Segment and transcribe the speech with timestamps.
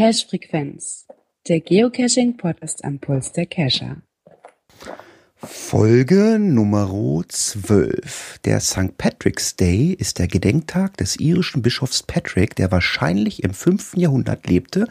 [0.00, 1.06] Cache Frequenz,
[1.46, 4.02] der Geocaching Podcast am Puls der Cacher.
[5.42, 6.90] Folge Nummer
[7.26, 8.40] 12.
[8.44, 8.98] Der St.
[8.98, 13.96] Patrick's Day ist der Gedenktag des irischen Bischofs Patrick, der wahrscheinlich im 5.
[13.96, 14.86] Jahrhundert lebte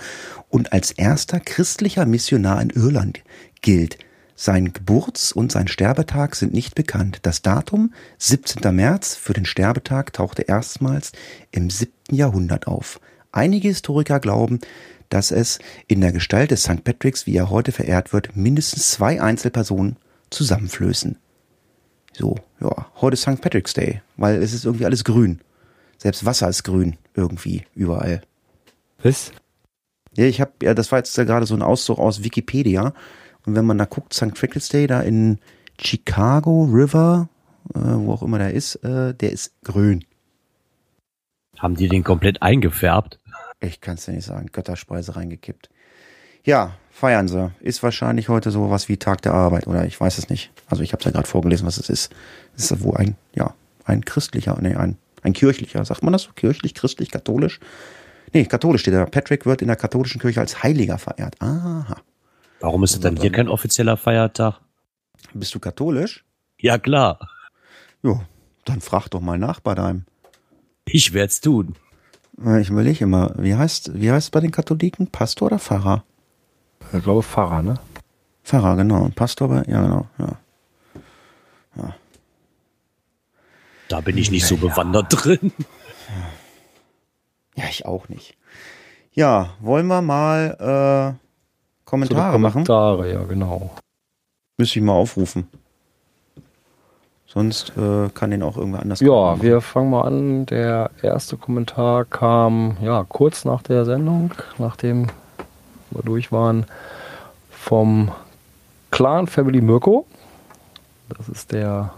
[0.49, 3.21] und als erster christlicher Missionar in Irland
[3.61, 3.99] gilt.
[4.35, 7.19] Sein Geburts- und sein Sterbetag sind nicht bekannt.
[7.21, 8.75] Das Datum 17.
[8.75, 11.11] März für den Sterbetag tauchte erstmals
[11.51, 11.91] im 7.
[12.09, 12.99] Jahrhundert auf.
[13.31, 14.61] Einige Historiker glauben,
[15.09, 16.83] dass es in der Gestalt des St.
[16.83, 19.97] Patricks, wie er heute verehrt wird, mindestens zwei Einzelpersonen
[20.29, 21.17] zusammenflößen.
[22.13, 23.41] So, ja, heute ist St.
[23.41, 25.41] Patrick's Day, weil es ist irgendwie alles grün.
[25.97, 28.21] Selbst Wasser ist grün, irgendwie, überall.
[29.03, 29.31] Was?
[30.15, 32.93] Ja, ich habe, ja, das war jetzt gerade so ein Auszug aus Wikipedia.
[33.45, 34.33] Und wenn man da guckt, St.
[34.33, 35.39] Patrick's Day da in
[35.79, 37.29] Chicago River,
[37.73, 40.03] äh, wo auch immer der ist, äh, der ist grün.
[41.57, 43.19] Haben die den komplett eingefärbt?
[43.59, 44.47] Ich kann es dir nicht sagen.
[44.51, 45.69] Götterspeise reingekippt.
[46.45, 47.51] Ja, feiern sie.
[47.61, 50.51] Ist wahrscheinlich heute so was wie Tag der Arbeit oder ich weiß es nicht.
[50.67, 52.13] Also ich habe es ja gerade vorgelesen, was es ist.
[52.55, 53.53] Es ist wohl ein, ja,
[53.85, 56.31] ein christlicher, nee, ein, ein kirchlicher, sagt man das so?
[56.35, 57.59] Kirchlich, christlich, katholisch?
[58.33, 59.05] Nee, katholisch steht da.
[59.05, 61.35] Patrick wird in der katholischen Kirche als Heiliger verehrt.
[61.41, 61.97] Aha.
[62.59, 64.59] Warum ist es dann hier kein offizieller Feiertag?
[65.33, 66.25] Bist du katholisch?
[66.59, 67.19] Ja, klar.
[68.03, 68.21] Jo,
[68.65, 70.05] dann frag doch mal nach bei deinem.
[70.85, 71.75] Ich werd's tun.
[72.59, 75.07] Ich überlege immer, wie heißt, wie heißt es bei den Katholiken?
[75.07, 76.03] Pastor oder Pfarrer?
[76.93, 77.75] Ich glaube Pfarrer, ne?
[78.43, 79.03] Pfarrer, genau.
[79.03, 80.27] Und Pastor, bei, ja, genau, ja.
[83.87, 85.51] Da bin ich nicht so bewandert drin.
[87.55, 88.37] Ja, ich auch nicht.
[89.13, 92.65] Ja, wollen wir mal äh, Kommentare machen?
[92.65, 93.71] Kommentare, ja, genau.
[94.57, 95.47] Müsste ich mal aufrufen.
[97.25, 99.41] Sonst äh, kann den auch irgendwer anders Ja, machen.
[99.41, 100.45] wir fangen mal an.
[100.45, 105.07] Der erste Kommentar kam ja kurz nach der Sendung, nachdem
[105.91, 106.65] wir durch waren,
[107.51, 108.11] vom
[108.91, 110.05] Clan Family Mirko.
[111.17, 111.91] Das ist der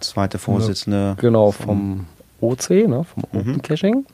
[0.00, 1.16] Zweite Vorsitzende.
[1.20, 2.06] Genau, vom
[2.40, 3.62] OC, ne, vom Open Mhm.
[3.62, 4.06] Caching.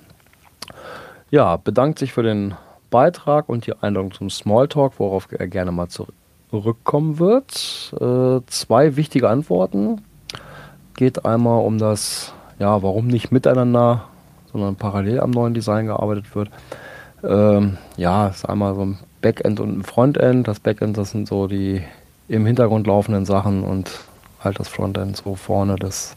[1.30, 2.54] Ja, bedankt sich für den
[2.90, 7.92] Beitrag und die Einladung zum Smalltalk, worauf er gerne mal zurückkommen wird.
[8.00, 10.02] Äh, zwei wichtige Antworten.
[10.94, 14.04] Geht einmal um das, ja, warum nicht miteinander,
[14.52, 16.50] sondern parallel am neuen Design gearbeitet wird.
[17.22, 20.46] Ähm, ja, ist einmal so ein Backend und ein Frontend.
[20.46, 21.82] Das Backend, das sind so die
[22.28, 23.90] im Hintergrund laufenden Sachen und
[24.40, 26.14] halt das Frontend so vorne, das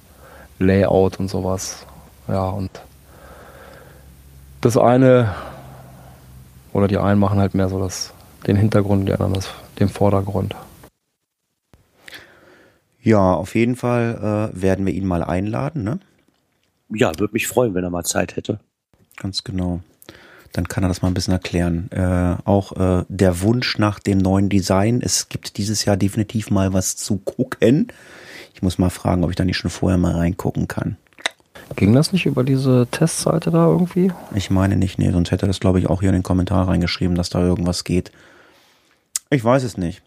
[0.59, 1.85] Layout und sowas.
[2.27, 2.69] Ja, und
[4.61, 5.33] das eine
[6.73, 8.13] oder die einen machen halt mehr so das,
[8.47, 10.55] den Hintergrund, die anderen das, den Vordergrund.
[13.01, 15.99] Ja, auf jeden Fall äh, werden wir ihn mal einladen, ne?
[16.89, 18.59] Ja, würde mich freuen, wenn er mal Zeit hätte.
[19.17, 19.81] Ganz genau.
[20.53, 21.89] Dann kann er das mal ein bisschen erklären.
[21.91, 25.01] Äh, auch äh, der Wunsch nach dem neuen Design.
[25.01, 27.87] Es gibt dieses Jahr definitiv mal was zu gucken.
[28.53, 30.97] Ich muss mal fragen, ob ich da nicht schon vorher mal reingucken kann.
[31.75, 34.11] Ging das nicht über diese Testseite da irgendwie?
[34.35, 36.67] Ich meine nicht, nee, sonst hätte er das, glaube ich, auch hier in den Kommentar
[36.67, 38.11] reingeschrieben, dass da irgendwas geht.
[39.29, 40.01] Ich weiß es nicht.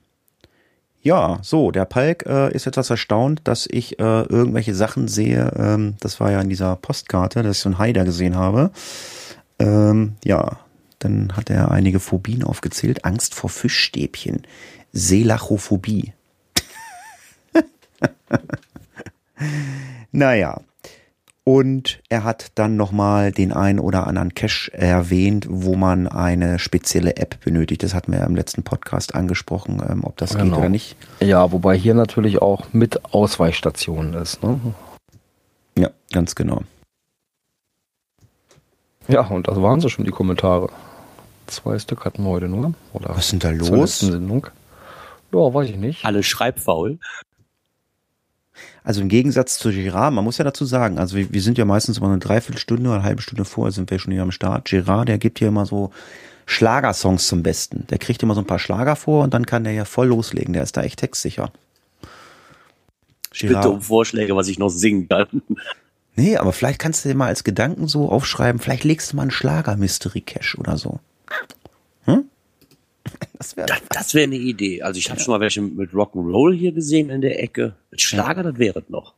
[1.02, 5.52] Ja, so, der Palk äh, ist etwas erstaunt, dass ich äh, irgendwelche Sachen sehe.
[5.56, 8.70] Ähm, das war ja in dieser Postkarte, dass ich so einen Haider gesehen habe.
[9.58, 10.58] Ähm, ja,
[10.98, 13.04] dann hat er einige Phobien aufgezählt.
[13.04, 14.42] Angst vor Fischstäbchen.
[14.92, 16.12] Selachophobie.
[20.12, 20.60] naja.
[21.46, 27.18] Und er hat dann nochmal den einen oder anderen Cache erwähnt, wo man eine spezielle
[27.18, 27.82] App benötigt.
[27.82, 30.58] Das hatten wir ja im letzten Podcast angesprochen, ähm, ob das geht Genau.
[30.60, 30.96] oder nicht.
[31.20, 34.42] Ja, wobei hier natürlich auch mit Ausweichstationen ist.
[34.42, 34.58] Ne?
[35.76, 36.62] Ja, ganz genau.
[39.08, 40.70] Ja, und das waren so schon die Kommentare.
[41.46, 42.74] Zwei Stück hatten wir heute nur.
[42.92, 44.00] Oder Was ist denn da los?
[44.00, 44.46] Sendung.
[45.32, 46.04] Ja, weiß ich nicht.
[46.04, 46.98] Alle schreibfaul.
[48.84, 51.64] Also im Gegensatz zu Gerard, man muss ja dazu sagen, also wir, wir sind ja
[51.64, 54.66] meistens immer eine Dreiviertelstunde oder eine halbe Stunde vorher sind wir schon hier am Start.
[54.66, 55.90] Gerard, der gibt hier immer so
[56.46, 57.86] Schlagersongs zum Besten.
[57.88, 60.52] Der kriegt immer so ein paar Schlager vor und dann kann der ja voll loslegen.
[60.52, 61.50] Der ist da echt textsicher.
[63.40, 65.42] Bitte um Vorschläge, was ich noch singen kann.
[66.16, 69.22] Nee, aber vielleicht kannst du dir mal als Gedanken so aufschreiben, vielleicht legst du mal
[69.22, 71.00] einen Schlager-Mystery-Cache oder so.
[72.04, 72.24] Hm?
[73.38, 74.82] Das wäre Das, das wäre eine Idee.
[74.82, 77.74] Also ich habe schon mal welche mit Rock'n'Roll hier gesehen in der Ecke.
[77.90, 79.14] Mit Schlager, das wäre es noch.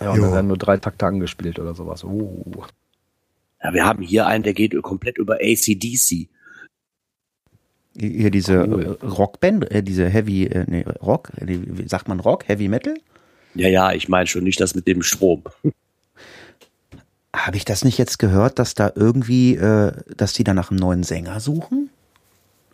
[0.00, 0.22] Ja, und Jo.
[0.24, 2.04] dann werden nur drei Takte angespielt oder sowas.
[2.04, 2.64] Uh.
[3.62, 6.28] Ja, wir haben hier einen, der geht komplett über ACDC.
[7.96, 8.98] Hier diese cool.
[9.02, 12.94] Rockband, äh, diese Heavy, äh, nee, Rock, äh, wie sagt man Rock, Heavy Metal?
[13.54, 15.44] Ja, ja, ich meine schon nicht das mit dem Strom.
[17.34, 20.80] Habe ich das nicht jetzt gehört, dass da irgendwie, äh, dass die da nach einem
[20.80, 21.90] neuen Sänger suchen?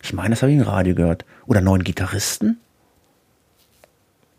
[0.03, 1.25] Ich meine, das habe ich im Radio gehört.
[1.47, 2.59] Oder neuen Gitarristen?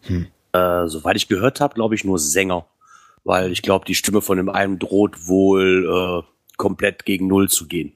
[0.01, 0.27] Hm.
[0.53, 2.65] Äh, soweit ich gehört habe, glaube ich nur Sänger.
[3.23, 7.67] Weil ich glaube, die Stimme von dem einen droht wohl äh, komplett gegen Null zu
[7.67, 7.93] gehen.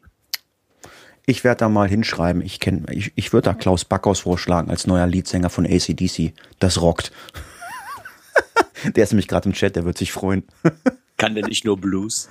[1.25, 2.41] Ich werde da mal hinschreiben.
[2.41, 6.33] Ich kenne, ich, ich würde da Klaus Backhaus vorschlagen als neuer Leadsänger von ACDC.
[6.59, 7.11] Das rockt.
[8.95, 10.43] der ist nämlich gerade im Chat, der wird sich freuen.
[11.17, 12.29] Kann der nicht nur Blues?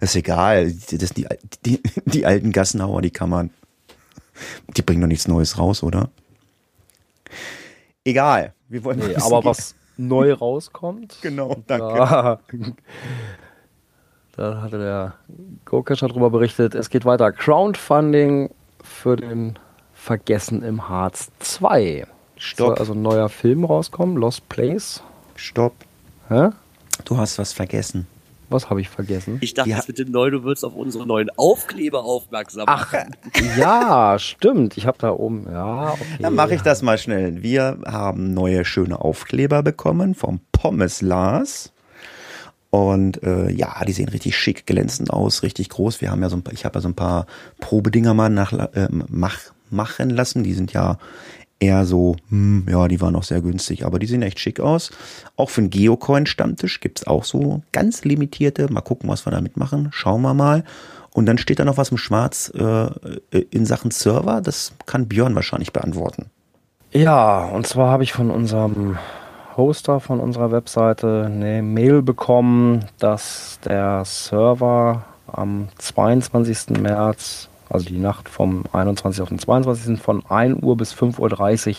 [0.00, 0.72] Das ist egal.
[0.72, 1.26] Das die,
[1.64, 3.50] die, die alten Gassenhauer, die kann man.
[4.76, 6.10] Die bringen doch nichts Neues raus, oder?
[8.04, 8.54] Egal.
[8.68, 11.18] Wir wollen nee, aber was neu rauskommt.
[11.22, 11.94] Genau, danke.
[11.94, 12.40] Da,
[14.38, 15.14] da hatte der
[15.64, 16.76] GoCacher drüber berichtet.
[16.76, 17.32] Es geht weiter.
[17.32, 18.50] Crowdfunding
[18.82, 19.58] für den
[19.92, 22.06] Vergessen im Harz 2.
[22.36, 22.68] Stopp.
[22.68, 25.02] Soll also ein neuer Film rauskommen, Lost Place.
[25.34, 25.74] Stopp.
[26.28, 26.50] Hä?
[27.04, 28.06] Du hast was vergessen.
[28.48, 29.38] Was habe ich vergessen?
[29.40, 29.82] Ich dachte, ja.
[29.86, 33.16] mit dem Neu, du würdest auf unsere neuen Aufkleber aufmerksam machen.
[33.34, 34.78] Ach, ja, stimmt.
[34.78, 36.04] Ich habe da oben, ja, okay.
[36.20, 37.42] Dann mache ich das mal schnell.
[37.42, 41.72] Wir haben neue schöne Aufkleber bekommen vom Pommes Lars.
[42.70, 46.00] Und äh, ja, die sehen richtig schick, glänzend aus, richtig groß.
[46.00, 47.26] Wir haben ja so ein paar, ich habe ja so ein paar
[47.60, 49.38] Probedinger mal nach, äh, mach,
[49.70, 50.44] machen lassen.
[50.44, 50.98] Die sind ja
[51.60, 54.90] eher so, hm, ja, die waren auch sehr günstig, aber die sehen echt schick aus.
[55.36, 58.70] Auch für einen Geocoin-Stammtisch gibt's auch so ganz limitierte.
[58.70, 59.88] Mal gucken, was wir damit machen.
[59.92, 60.64] Schauen wir mal.
[61.14, 64.40] Und dann steht da noch was im Schwarz äh, in Sachen Server.
[64.42, 66.26] Das kann Björn wahrscheinlich beantworten.
[66.92, 68.98] Ja, und zwar habe ich von unserem
[69.58, 76.80] Hoster von unserer Webseite eine Mail bekommen, dass der Server am 22.
[76.80, 79.20] März, also die Nacht vom 21.
[79.20, 80.00] auf den 22.
[80.00, 81.74] von 1 Uhr bis 5.30 Uhr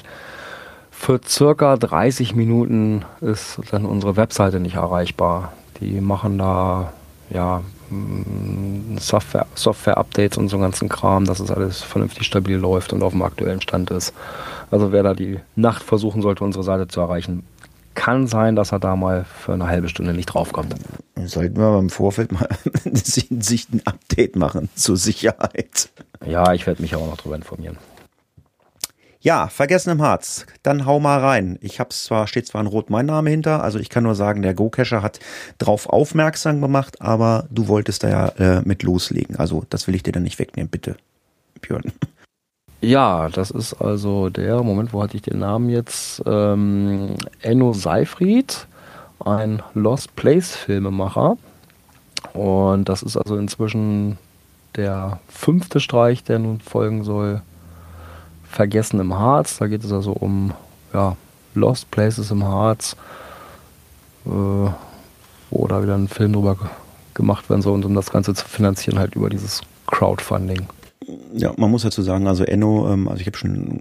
[0.99, 5.53] für circa 30 Minuten ist dann unsere Webseite nicht erreichbar.
[5.79, 6.91] Die machen da
[7.29, 12.91] ja mm, Software, Software-Updates und so einen ganzen Kram, dass es alles vernünftig stabil läuft
[12.91, 14.13] und auf dem aktuellen Stand ist.
[14.71, 17.43] Also wer da die Nacht versuchen sollte, unsere Seite zu erreichen,
[18.00, 20.74] kann sein, dass er da mal für eine halbe Stunde nicht draufkommt.
[21.25, 22.48] Sollten wir im Vorfeld mal
[22.94, 23.30] sich
[23.74, 25.90] ein Update machen zur Sicherheit.
[26.25, 27.78] Ja, ich werde mich auch noch darüber informieren.
[29.19, 30.46] Ja, vergessen im Harz.
[30.63, 31.60] Dann hau mal rein.
[31.60, 34.44] Ich hab's zwar, steht zwar in Rot mein Name hinter, also ich kann nur sagen,
[34.44, 35.19] der Go-Cacher hat
[35.57, 38.28] drauf aufmerksam gemacht, aber du wolltest da ja
[38.60, 39.36] äh, mit loslegen.
[39.36, 40.96] Also das will ich dir dann nicht wegnehmen, bitte.
[41.60, 41.92] Björn.
[42.81, 46.21] Ja, das ist also der, Moment, wo hatte ich den Namen jetzt?
[46.25, 48.67] Ähm, Enno Seifried,
[49.19, 51.37] ein Lost Place Filmemacher.
[52.33, 54.17] Und das ist also inzwischen
[54.77, 57.41] der fünfte Streich, der nun folgen soll.
[58.49, 59.57] Vergessen im Harz.
[59.57, 60.53] Da geht es also um
[60.93, 61.17] ja,
[61.55, 62.95] Lost Places im Harz,
[64.25, 66.55] äh, wo da wieder ein Film drüber
[67.13, 70.65] gemacht werden soll und um das Ganze zu finanzieren, halt über dieses Crowdfunding
[71.33, 73.79] ja, man muss dazu sagen, also Enno, ähm, also ich habe schon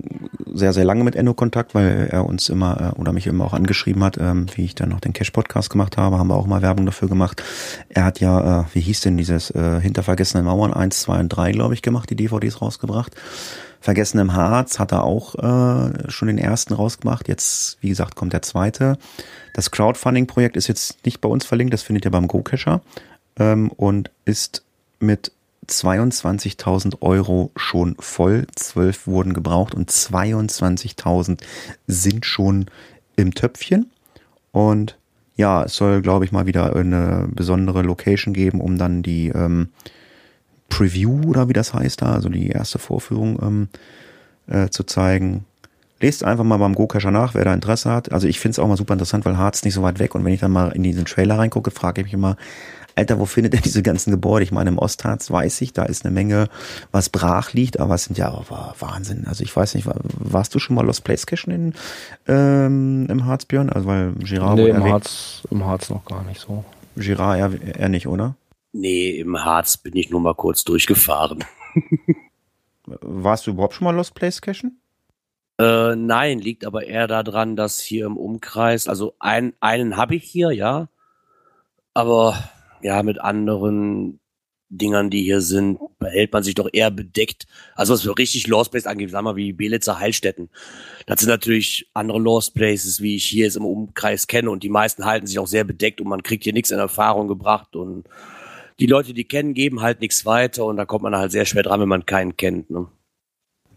[0.52, 3.52] sehr, sehr lange mit Enno Kontakt, weil er uns immer äh, oder mich immer auch
[3.52, 6.62] angeschrieben hat, ähm, wie ich dann noch den Cash-Podcast gemacht habe, haben wir auch mal
[6.62, 7.42] Werbung dafür gemacht.
[7.88, 11.52] Er hat ja, äh, wie hieß denn dieses äh, Hintervergessene Mauern 1, 2 und 3,
[11.52, 13.14] glaube ich, gemacht, die DVDs rausgebracht.
[13.80, 17.28] Vergessen im Harz hat er auch äh, schon den ersten rausgemacht.
[17.28, 18.98] Jetzt, wie gesagt, kommt der zweite.
[19.54, 22.80] Das Crowdfunding-Projekt ist jetzt nicht bei uns verlinkt, das findet ihr beim GoCacher
[23.38, 24.64] ähm, und ist
[25.00, 25.32] mit
[25.68, 31.40] 22.000 Euro schon voll, 12 wurden gebraucht und 22.000
[31.86, 32.66] sind schon
[33.16, 33.90] im Töpfchen.
[34.52, 34.98] Und
[35.36, 39.68] ja, es soll, glaube ich, mal wieder eine besondere Location geben, um dann die ähm,
[40.68, 43.68] Preview oder wie das heißt da, also die erste Vorführung ähm,
[44.46, 45.44] äh, zu zeigen.
[46.00, 48.12] Lest einfach mal beim Go-Cacher nach, wer da Interesse hat.
[48.12, 50.24] Also ich finde es auch mal super interessant, weil Harz nicht so weit weg und
[50.24, 52.36] wenn ich dann mal in diesen Trailer reingucke, frage ich mich immer,
[52.98, 54.42] Alter, wo findet er diese ganzen Gebäude?
[54.42, 56.48] Ich meine, im Ostharz weiß ich, da ist eine Menge,
[56.90, 58.42] was brach liegt, aber es sind ja
[58.80, 59.24] Wahnsinn.
[59.28, 61.74] Also ich weiß nicht, war, warst du schon mal Lost Place Cashen in,
[62.26, 63.70] ähm, im Harz, Björn?
[63.70, 66.64] Also weil Girard nee, im Harz, im Harz noch gar nicht so.
[66.96, 68.34] Girard eher, eher nicht, oder?
[68.72, 71.44] Nee, im Harz bin ich nur mal kurz durchgefahren.
[72.86, 74.80] Warst du überhaupt schon mal Lost Place Cashen?
[75.60, 80.24] Äh, nein, liegt aber eher daran, dass hier im Umkreis, also ein, einen habe ich
[80.24, 80.88] hier, ja.
[81.94, 82.36] Aber
[82.82, 84.20] ja, mit anderen
[84.70, 87.46] Dingern, die hier sind, behält man sich doch eher bedeckt.
[87.74, 90.50] Also was für richtig Lost Place angeht, sagen wir wie Belitzer Heilstätten.
[91.06, 94.68] Das sind natürlich andere Lost Places, wie ich hier jetzt im Umkreis kenne und die
[94.68, 98.08] meisten halten sich auch sehr bedeckt und man kriegt hier nichts in Erfahrung gebracht und
[98.78, 101.62] die Leute, die kennen, geben halt nichts weiter und da kommt man halt sehr schwer
[101.62, 102.70] dran, wenn man keinen kennt.
[102.70, 102.86] Ne?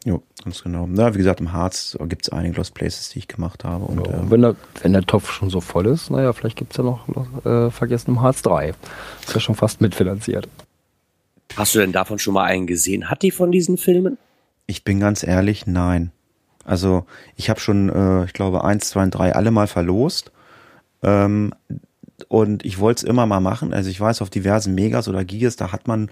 [0.03, 0.87] Jo, ganz genau.
[0.89, 3.85] Na, wie gesagt, im Harz gibt es einige Lost Places, die ich gemacht habe.
[3.85, 6.73] Und, Ja, ähm, wenn, der, wenn der Topf schon so voll ist, naja, vielleicht gibt
[6.73, 7.07] es ja noch
[7.45, 8.69] äh, vergessen im Harz 3.
[8.69, 10.47] Ist ja schon fast mitfinanziert.
[11.55, 13.09] Hast du denn davon schon mal einen gesehen?
[13.09, 14.17] Hat die von diesen Filmen?
[14.67, 16.11] ich bin ganz ehrlich, nein.
[16.63, 17.05] Also
[17.35, 20.31] ich habe schon, äh, ich glaube, eins, zwei und drei alle mal verlost.
[21.03, 21.53] Ähm,
[22.29, 23.73] und ich wollte es immer mal machen.
[23.73, 26.09] Also ich weiß, auf diversen Megas oder Gigas, da hat man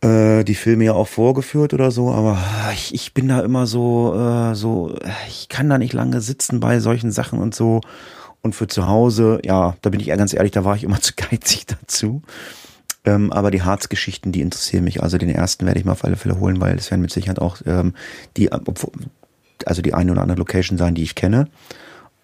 [0.00, 2.38] äh, die Filme ja auch vorgeführt oder so, aber
[2.72, 4.94] ich, ich bin da immer so, äh, so,
[5.28, 7.80] ich kann da nicht lange sitzen bei solchen Sachen und so.
[8.40, 11.00] Und für zu Hause, ja, da bin ich eher ganz ehrlich, da war ich immer
[11.00, 12.22] zu geizig dazu.
[13.04, 15.02] Ähm, aber die Harz-Geschichten, die interessieren mich.
[15.02, 17.40] Also den ersten werde ich mal auf alle Fälle holen, weil es werden mit Sicherheit
[17.40, 17.94] auch ähm,
[18.36, 21.48] die, also die eine oder andere Location sein, die ich kenne.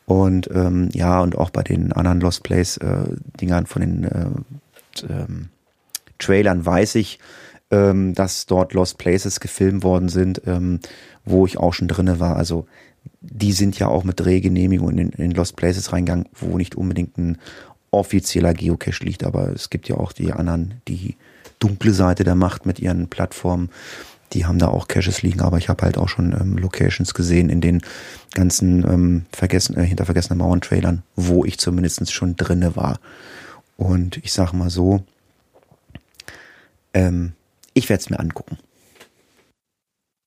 [0.06, 4.26] Und ähm, ja, und auch bei den anderen Lost Place äh, von den äh,
[5.08, 5.48] ähm,
[6.18, 7.18] Trailern weiß ich,
[7.74, 10.78] ähm, dass dort Lost Places gefilmt worden sind, ähm,
[11.24, 12.36] wo ich auch schon drinne war.
[12.36, 12.66] Also
[13.20, 17.38] die sind ja auch mit Drehgenehmigung in, in Lost Places reingegangen, wo nicht unbedingt ein
[17.90, 21.16] offizieller Geocache liegt, aber es gibt ja auch die anderen, die
[21.58, 23.70] dunkle Seite der Macht mit ihren Plattformen,
[24.32, 27.50] die haben da auch Caches liegen, aber ich habe halt auch schon ähm, Locations gesehen
[27.50, 27.82] in den
[28.32, 32.98] ganzen ähm, vergessen, äh, hinter vergessenen Mauern-Trailern, wo ich zumindest schon drinne war.
[33.76, 35.04] Und ich sage mal so,
[36.94, 37.32] ähm,
[37.74, 38.58] ich werde es mir angucken.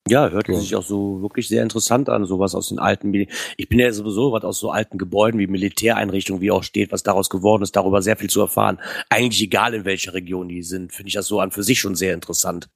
[0.08, 0.54] Ja, hört Ja.
[0.58, 3.28] sich auch so wirklich sehr interessant an, sowas aus den alten, Mil-
[3.58, 7.02] ich bin ja sowieso was aus so alten Gebäuden wie Militäreinrichtungen, wie auch steht, was
[7.02, 8.78] daraus geworden ist, darüber sehr viel zu erfahren.
[9.10, 11.94] Eigentlich egal in welcher Region die sind, finde ich das so an für sich schon
[11.94, 12.70] sehr interessant.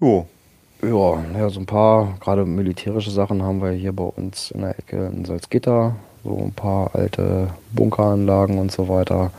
[0.00, 0.28] Jo,
[0.82, 4.78] Ja, ja, so ein paar, gerade militärische Sachen haben wir hier bei uns in der
[4.78, 5.96] Ecke in Salzgitter.
[6.22, 9.32] So ein paar alte Bunkeranlagen und so weiter.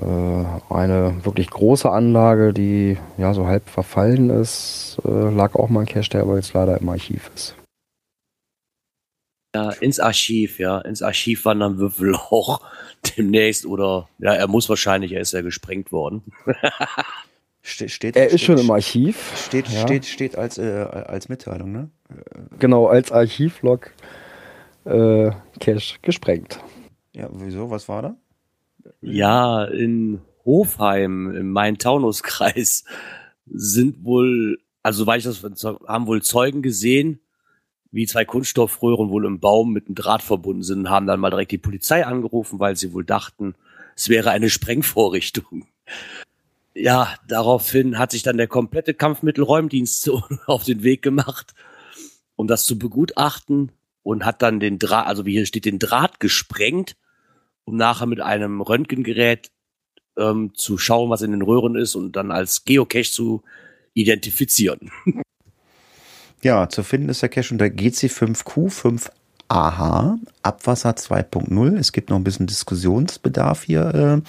[0.00, 5.80] Äh, eine wirklich große Anlage, die ja so halb verfallen ist, äh, lag auch mal
[5.80, 7.54] ein Cache, der aber jetzt leider im Archiv ist.
[9.54, 12.60] Ja, ins Archiv, ja, ins Archiv wandern wir wohl auch
[13.16, 16.22] demnächst oder, ja, er muss wahrscheinlich, er ist ja gesprengt worden.
[17.62, 19.32] Ste steht, Er ist steht, schon im Archiv.
[19.46, 19.80] Steht, ja.
[19.80, 21.90] steht, steht als, äh, als Mitteilung, ne?
[22.60, 23.90] Genau, als Archivlog
[24.84, 26.60] äh, Cache gesprengt.
[27.12, 27.70] Ja, wieso?
[27.70, 28.16] Was war da?
[29.00, 32.84] Ja, in Hofheim, im Main-Taunus-Kreis,
[33.46, 37.20] sind wohl, also soweit ich das haben wohl Zeugen gesehen,
[37.92, 41.30] wie zwei Kunststoffröhren wohl im Baum mit einem Draht verbunden sind, und haben dann mal
[41.30, 43.54] direkt die Polizei angerufen, weil sie wohl dachten,
[43.94, 45.66] es wäre eine Sprengvorrichtung.
[46.74, 50.10] Ja, daraufhin hat sich dann der komplette Kampfmittelräumdienst
[50.46, 51.54] auf den Weg gemacht,
[52.36, 56.20] um das zu begutachten und hat dann den Draht, also wie hier steht, den Draht
[56.20, 56.96] gesprengt
[57.66, 59.50] um nachher mit einem Röntgengerät
[60.16, 63.42] ähm, zu schauen, was in den Röhren ist und dann als Geocache zu
[63.92, 64.90] identifizieren.
[66.42, 71.76] Ja, zu finden ist der Cache unter GC5Q5AH, Abwasser 2.0.
[71.76, 74.20] Es gibt noch ein bisschen Diskussionsbedarf hier äh,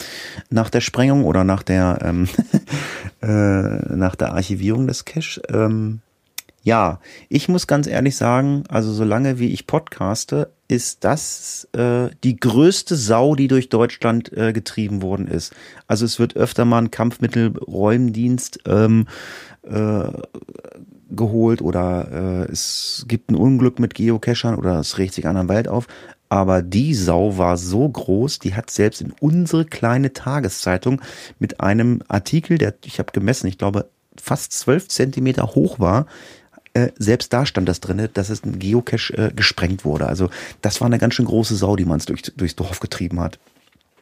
[0.50, 2.28] nach der Sprengung oder nach der, ähm,
[3.22, 5.40] äh, nach der Archivierung des Cache.
[5.50, 6.00] Ähm,
[6.68, 12.36] ja, ich muss ganz ehrlich sagen, also solange wie ich podcaste, ist das äh, die
[12.36, 15.56] größte Sau, die durch Deutschland äh, getrieben worden ist.
[15.88, 19.08] Also es wird öfter mal ein Kampfmittelräumdienst ähm,
[19.64, 20.10] äh,
[21.10, 25.70] geholt oder äh, es gibt ein Unglück mit Geocachern oder es regt sich an Wald
[25.70, 25.88] auf.
[26.28, 31.02] Aber die Sau war so groß, die hat selbst in unsere kleine Tageszeitung
[31.40, 33.90] mit einem Artikel, der, ich habe gemessen, ich glaube,
[34.22, 36.08] fast zwölf Zentimeter hoch war,
[36.78, 40.06] äh, selbst da stand das drinne, dass es ein Geocache äh, gesprengt wurde.
[40.06, 40.30] Also
[40.62, 43.40] das war eine ganz schön große Sau, die man durch, durchs Dorf getrieben hat.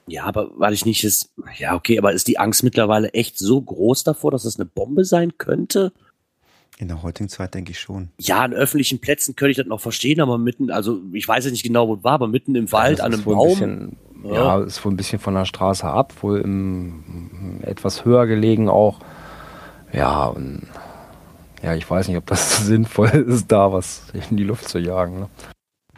[0.08, 3.62] Ja, aber weil ich nicht ist, ja, okay, aber ist die Angst mittlerweile echt so
[3.62, 5.94] groß davor, dass es eine Bombe sein könnte?
[6.78, 8.10] In der heutigen Zeit denke ich schon.
[8.20, 11.52] Ja, an öffentlichen Plätzen könnte ich das noch verstehen, aber mitten, also ich weiß ja
[11.52, 13.48] nicht genau, wo es war, aber mitten im Wald, Das an einem Baum.
[13.48, 14.62] Bisschen, ja.
[14.62, 19.00] ist wohl ein bisschen von der Straße ab, wohl im, etwas höher gelegen auch.
[19.94, 20.68] Ja, und
[21.66, 25.20] ja, ich weiß nicht, ob das sinnvoll ist, da was in die Luft zu jagen.
[25.22, 25.30] Ne?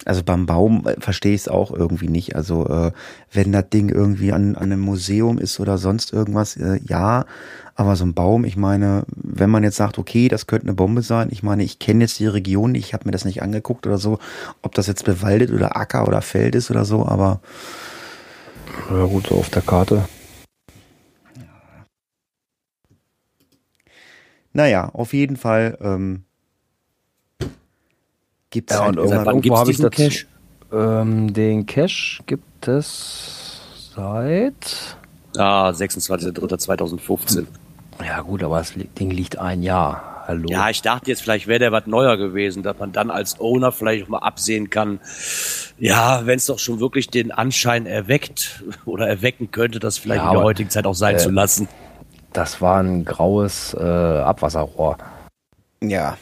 [0.06, 2.38] Also beim Baum äh, verstehe ich es auch irgendwie nicht.
[2.38, 2.92] Also äh,
[3.34, 7.26] wenn das Ding irgendwie an, an einem Museum ist oder sonst irgendwas, äh, ja.
[7.76, 11.04] Aber so ein Baum, ich meine, wenn man jetzt sagt, okay, das könnte eine Bombe
[11.04, 14.00] sein, ich meine, ich kenne jetzt die Region, ich habe mir das nicht angeguckt oder
[14.00, 14.18] so,
[14.64, 17.40] ob das jetzt bewaldet oder Acker oder Feld ist oder so, aber
[18.90, 20.06] Ja gut, so auf der Karte.
[24.58, 26.24] Naja, auf jeden Fall ähm,
[28.50, 30.26] gibt es Ja, halt und immer Seit wann irgendwo gibt's habe ich diesen Cache?
[30.72, 33.62] Ähm, den Cache gibt es
[33.96, 34.98] seit.
[35.38, 37.46] Ah, 26.03.2015.
[38.04, 40.24] Ja, gut, aber das Ding liegt ein Jahr.
[40.28, 40.50] Hallo.
[40.50, 43.72] Ja, ich dachte jetzt, vielleicht wäre der was neuer gewesen, dass man dann als Owner
[43.72, 45.00] vielleicht auch mal absehen kann.
[45.78, 50.32] Ja, wenn es doch schon wirklich den Anschein erweckt oder erwecken könnte, das vielleicht Ja,
[50.32, 51.68] in der heutigen Zeit auch sein äh, zu lassen.
[52.34, 54.98] Das war ein graues äh, Abwasserrohr.
[55.82, 56.18] Ja.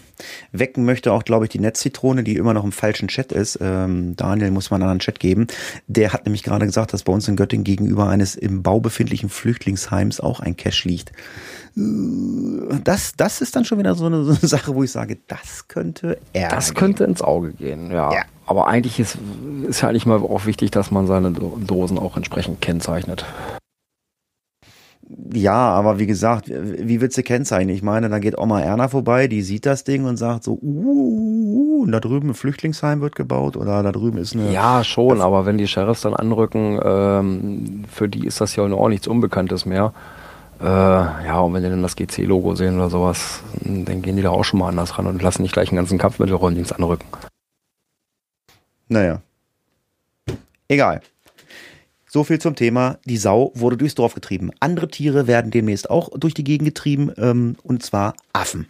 [0.54, 3.60] Wecken möchte auch, glaube ich, die Netzzitrone, die immer noch im falschen Chat ist.
[3.62, 5.48] Ähm, Daniel muss mal einen anderen Chat geben.
[5.88, 9.28] Der hat nämlich gerade gesagt, dass bei uns in Göttingen gegenüber eines im Bau befindlichen
[9.30, 11.12] Flüchtlingsheims auch ein Cache liegt.
[11.76, 15.18] Äh, Das, das ist dann schon wieder so eine, so eine Sache, wo ich sage,
[15.28, 16.48] das könnte er.
[16.50, 18.14] Das könnte ins Auge gehen, ja.
[18.14, 18.22] Ja.
[18.46, 19.18] Aber eigentlich ist,
[19.68, 23.26] ist ja eigentlich mal auch wichtig, dass man seine Do- Dosen auch entsprechend kennzeichnet.
[25.34, 27.76] Ja, aber wie gesagt, wie willst du kennzeichnen?
[27.76, 30.58] Ich meine, da geht Oma Erna vorbei, die sieht das Ding und sagt so, uh,
[30.64, 34.52] uh, uh, und da drüben ein Flüchtlingsheim wird gebaut oder da drüben ist eine.
[34.52, 38.90] Ja, schon, aber wenn die Sheriffs dann anrücken, ähm, für die ist das ja auch
[38.90, 39.94] nichts Unbekanntes mehr.
[40.60, 44.32] Äh, ja, und wenn die dann das GC-Logo sehen oder sowas, dann gehen die da
[44.32, 47.06] auch schon mal anders ran und lassen nicht gleich einen ganzen Kampfmittelräumdienst anrücken.
[48.88, 49.22] Naja.
[50.68, 51.02] Egal.
[52.16, 54.52] So viel zum Thema, die Sau wurde durchs Dorf getrieben.
[54.62, 58.68] Andere Tiere werden demnächst auch durch die Gegend getrieben, ähm, und zwar Affen.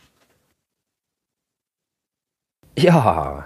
[2.75, 3.45] Ja.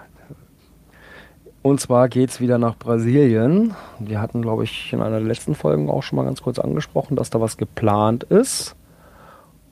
[1.64, 3.76] Und zwar geht's wieder nach Brasilien.
[4.00, 7.18] Wir hatten, glaube ich, in einer der letzten Folgen auch schon mal ganz kurz angesprochen,
[7.18, 8.78] dass da was geplant ist.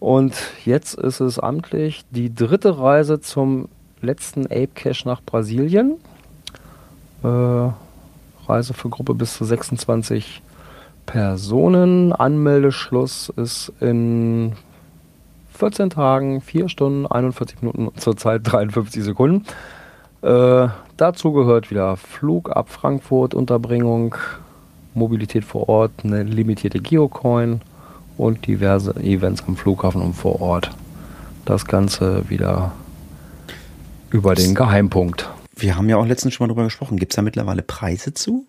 [0.02, 0.34] Und
[0.66, 3.70] jetzt ist es amtlich die dritte Reise zum
[4.02, 5.96] letzten Ape Cache nach Brasilien.
[7.24, 7.70] Äh,
[8.48, 10.42] Reise für Gruppe bis zu 26
[11.06, 12.14] Personen.
[12.14, 14.54] Anmeldeschluss ist in
[15.54, 19.46] 14 Tagen, 4 Stunden, 41 Minuten und zurzeit 53 Sekunden.
[20.22, 24.16] Äh, dazu gehört wieder Flug ab Frankfurt, Unterbringung,
[24.94, 27.62] Mobilität vor Ort, eine limitierte Geocoin
[28.18, 30.72] und diverse Events am Flughafen und vor Ort.
[31.46, 32.72] Das Ganze wieder
[34.10, 35.30] über den Geheimpunkt.
[35.58, 36.98] Wir haben ja auch letztens schon mal drüber gesprochen.
[36.98, 38.46] Gibt es da mittlerweile Preise zu?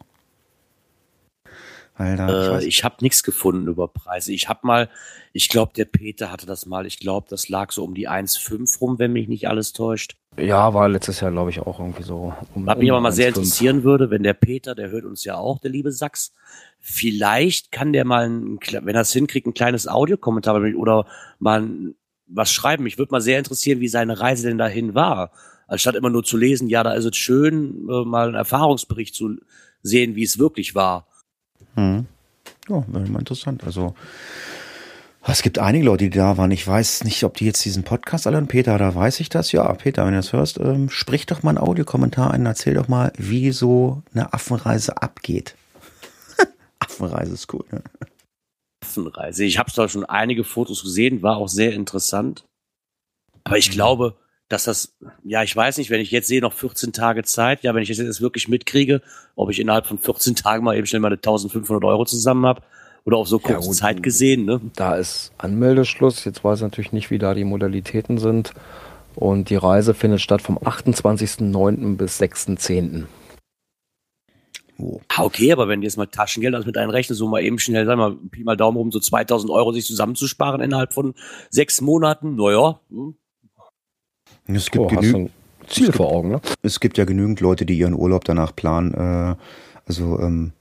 [1.97, 4.33] Weil da, ich Äh, ich habe nichts gefunden über Preise.
[4.33, 4.89] Ich habe mal,
[5.33, 6.87] ich glaube, der Peter hatte das mal.
[6.87, 10.17] Ich glaube, das lag so um die 1,5 rum, wenn mich nicht alles täuscht.
[10.37, 12.33] Ja, war letztes Jahr, glaube ich, auch irgendwie so.
[12.55, 13.29] Um, Was mich aber mal sehr 1,5.
[13.29, 16.33] interessieren würde, wenn der Peter, der hört uns ja auch, der liebe Sachs,
[16.79, 21.07] vielleicht kann der mal, ein, wenn er es hinkriegt, ein kleines Audiokommentar mit- oder
[21.41, 21.95] mal ein,
[22.29, 22.85] was schreiben.
[22.85, 25.33] Mich würde mal sehr interessieren, wie seine Reise denn dahin war.
[25.69, 29.37] Anstatt immer nur zu lesen, ja, da ist es schön, äh, mal einen Erfahrungsbericht zu
[29.83, 31.07] sehen, wie es wirklich war.
[31.75, 32.07] hm.
[32.69, 33.63] ja, wäre mal interessant.
[33.65, 33.95] Also,
[35.27, 36.51] es gibt einige Leute, die da waren.
[36.53, 39.53] Ich weiß nicht, ob die jetzt diesen Podcast alle und Peter, da weiß ich das.
[39.53, 42.89] Ja, Peter, wenn du das hörst, ähm, sprich doch mal einen Audiokommentar ein, erzähl doch
[42.89, 45.55] mal, wie so eine Affenreise abgeht.
[46.79, 47.67] Affenreise ist cool.
[47.71, 47.83] Ne?
[48.83, 49.45] Affenreise.
[49.45, 52.47] Ich habe da schon einige Fotos gesehen, war auch sehr interessant.
[53.45, 54.17] Aber ich glaube,
[54.49, 57.75] dass das, ja, ich weiß nicht, wenn ich jetzt sehe, noch 14 Tage Zeit, ja,
[57.75, 59.03] wenn ich das jetzt wirklich mitkriege,
[59.37, 62.63] ob ich innerhalb von 14 Tagen mal eben schnell meine 1500 Euro zusammen habe
[63.05, 63.77] oder auf so Ja, kurze gut.
[63.77, 64.61] Zeit gesehen, ne?
[64.75, 66.25] Da ist Anmeldeschluss.
[66.25, 68.53] Jetzt weiß ich natürlich nicht, wie da die Modalitäten sind.
[69.15, 71.97] Und die Reise findet statt vom 28.09.
[71.97, 73.05] bis 6.10.
[74.79, 75.01] Oh.
[75.09, 77.85] Ah, okay, aber wenn du jetzt mal Taschengeld also mit einrechnest, so mal eben schnell,
[77.85, 81.15] sag mal, Pi mal Daumen rum, so 2000 Euro sich zusammenzusparen innerhalb von
[81.51, 83.17] sechs Monaten, naja, hm.
[84.49, 85.31] Es gibt Oh, genügend.
[85.69, 86.41] Ziel vor Augen, ne?
[86.63, 88.95] es gibt ja genügend Leute, die ihren Urlaub danach planen.
[88.95, 89.35] Äh,
[89.87, 90.53] also ähm,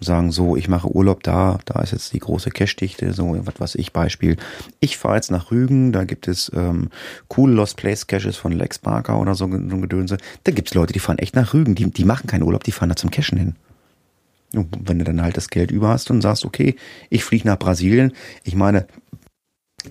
[0.00, 3.74] sagen so, ich mache Urlaub da, da ist jetzt die große Cash-Dichte, so was weiß
[3.74, 4.36] ich, Beispiel.
[4.80, 6.88] Ich fahre jetzt nach Rügen, da gibt es ähm,
[7.28, 10.16] coole Lost Place Caches von Lex Barker oder so, so ein Gedönse.
[10.44, 12.88] Da gibt's Leute, die fahren echt nach Rügen, die, die machen keinen Urlaub, die fahren
[12.88, 13.56] da zum Cashen hin.
[14.54, 16.76] Und wenn du dann halt das Geld über hast und sagst, okay,
[17.10, 18.86] ich fliege nach Brasilien, ich meine,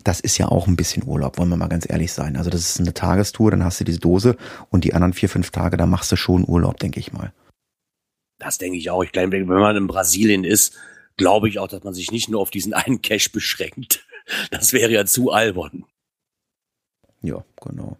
[0.03, 2.37] das ist ja auch ein bisschen Urlaub, wollen wir mal ganz ehrlich sein.
[2.37, 4.37] Also das ist eine Tagestour, dann hast du diese Dose
[4.69, 7.33] und die anderen vier, fünf Tage, da machst du schon Urlaub, denke ich mal.
[8.39, 9.03] Das denke ich auch.
[9.03, 10.75] Ich glaube, wenn man in Brasilien ist,
[11.17, 14.05] glaube ich auch, dass man sich nicht nur auf diesen einen Cash beschränkt.
[14.51, 15.85] Das wäre ja zu albern.
[17.23, 17.97] Ja, genau.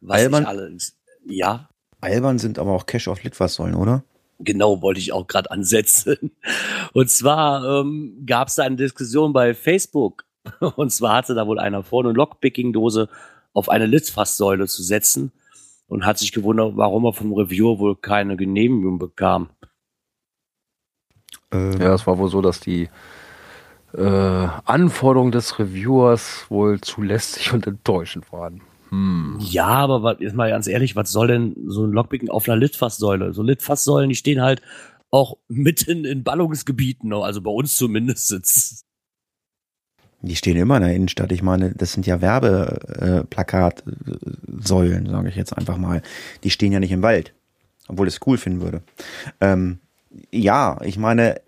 [0.00, 0.46] Was Albern?
[0.46, 0.96] alles,
[1.26, 1.68] ja,
[2.00, 4.04] Albern sind aber auch Cash auf Litfaßsäulen, oder?
[4.38, 6.32] genau wollte ich auch gerade ansetzen.
[6.92, 10.24] Und zwar ähm, gab es da eine Diskussion bei Facebook.
[10.76, 13.08] Und zwar hatte da wohl einer vor, eine Lockpicking-Dose
[13.52, 15.32] auf eine Litfaßsäule zu setzen
[15.88, 19.50] und hat sich gewundert, warum er vom Reviewer wohl keine Genehmigung bekam.
[21.50, 22.88] Ähm, Ja, es war wohl so, dass die
[23.94, 28.60] äh, Anforderungen des Reviewers wohl zu lästig und enttäuschend waren.
[28.90, 29.38] Hm.
[29.40, 32.56] Ja, aber was, jetzt mal ganz ehrlich, was soll denn so ein Lockpicken auf einer
[32.56, 33.34] Litfaßsäule?
[33.34, 34.62] So Litfaßsäulen, die stehen halt
[35.10, 38.87] auch mitten in Ballungsgebieten, also bei uns zumindest sitzt.
[40.20, 41.30] Die stehen immer in der Innenstadt.
[41.32, 46.02] Ich meine, das sind ja Werbeplakatsäulen, äh, sage ich jetzt einfach mal.
[46.42, 47.32] Die stehen ja nicht im Wald,
[47.86, 48.82] obwohl ich es cool finden würde.
[49.40, 49.78] Ähm,
[50.32, 51.40] ja, ich meine,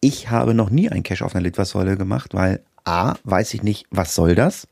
[0.00, 3.86] ich habe noch nie ein Cache auf einer Litfaßsäule gemacht, weil A, weiß ich nicht,
[3.90, 4.68] was soll das?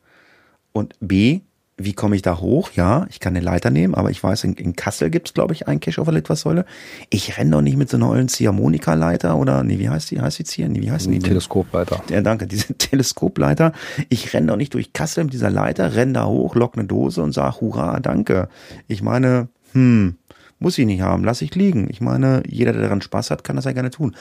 [0.73, 1.41] Und B,
[1.77, 2.71] wie komme ich da hoch?
[2.73, 5.55] Ja, ich kann eine Leiter nehmen, aber ich weiß, in, in Kassel gibt's es, glaube
[5.55, 6.65] ich, einen Cache auf der Litfaßsäule.
[7.11, 10.21] Ich renne doch nicht mit so einer ollen Ziehharmonika-Leiter oder, nee, wie heißt die?
[10.21, 10.69] Heißt die Zier?
[10.69, 11.19] Nee, wie heißt die?
[11.19, 12.03] Teleskopleiter.
[12.11, 13.73] Ja, danke, diese Teleskopleiter.
[14.09, 17.23] Ich renne doch nicht durch Kassel mit dieser Leiter, renne da hoch, lock eine Dose
[17.23, 18.49] und sag, hurra, danke.
[18.87, 20.17] Ich meine, hm,
[20.61, 21.89] muss ich nicht haben, lass ich liegen.
[21.91, 24.15] Ich meine, jeder, der daran Spaß hat, kann das ja gerne tun.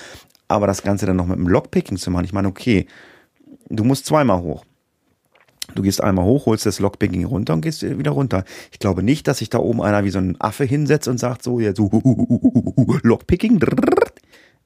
[0.47, 2.87] Aber das Ganze dann noch mit dem Lockpicking zu machen, ich meine, okay,
[3.69, 4.65] du musst zweimal hoch.
[5.75, 8.43] Du gehst einmal hoch, holst das Lockpicking runter und gehst wieder runter.
[8.71, 11.43] Ich glaube nicht, dass sich da oben einer wie so ein Affe hinsetzt und sagt
[11.43, 11.89] so, jetzt so,
[13.03, 13.59] Lockpicking.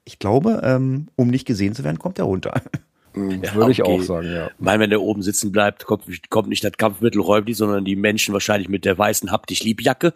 [0.06, 2.62] Ich glaube, ähm, um nicht gesehen zu werden, kommt er runter.
[3.17, 4.52] Ja, Würde ich auch sagen, ja.
[4.60, 8.32] Weil wenn der oben sitzen bleibt, kommt, kommt nicht das Kampfmittel räumlich, sondern die Menschen
[8.34, 10.13] wahrscheinlich mit der weißen Hab dich Liebjacke.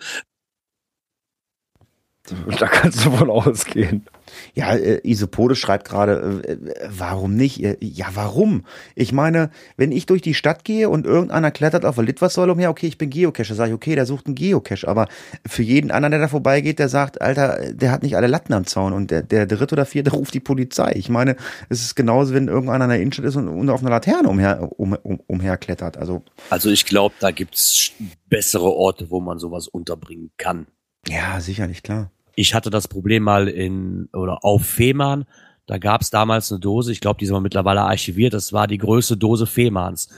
[2.60, 4.06] Da kannst du von ausgehen.
[4.54, 6.58] Ja, äh, Isopode schreibt gerade, äh,
[6.88, 7.64] warum nicht?
[7.64, 8.66] Äh, ja, warum?
[8.96, 12.70] Ich meine, wenn ich durch die Stadt gehe und irgendeiner klettert auf der Litfaßsäule umher,
[12.70, 14.88] okay, ich bin Geocacher, sage ich, okay, der sucht einen Geocache.
[14.88, 15.08] Aber
[15.48, 18.66] für jeden anderen, der da vorbeigeht, der sagt, Alter, der hat nicht alle Latten am
[18.66, 20.94] Zaun und der, der dritte oder vierte ruft die Polizei.
[20.96, 21.36] Ich meine,
[21.70, 24.70] es ist genauso, wenn irgendeiner in der Innenstadt ist und, und auf einer Laterne umher,
[24.78, 25.98] um, um, umherklettert.
[25.98, 27.92] Also, also ich glaube, da gibt's
[28.30, 30.68] bessere Orte, wo man sowas unterbringen kann.
[31.08, 32.12] Ja, sicherlich, klar.
[32.36, 35.26] Ich hatte das Problem mal in oder auf Fehmarn.
[35.66, 38.34] Da gab es damals eine Dose, ich glaube, die ist aber mittlerweile archiviert.
[38.34, 40.10] Das war die größte Dose Fehmarns.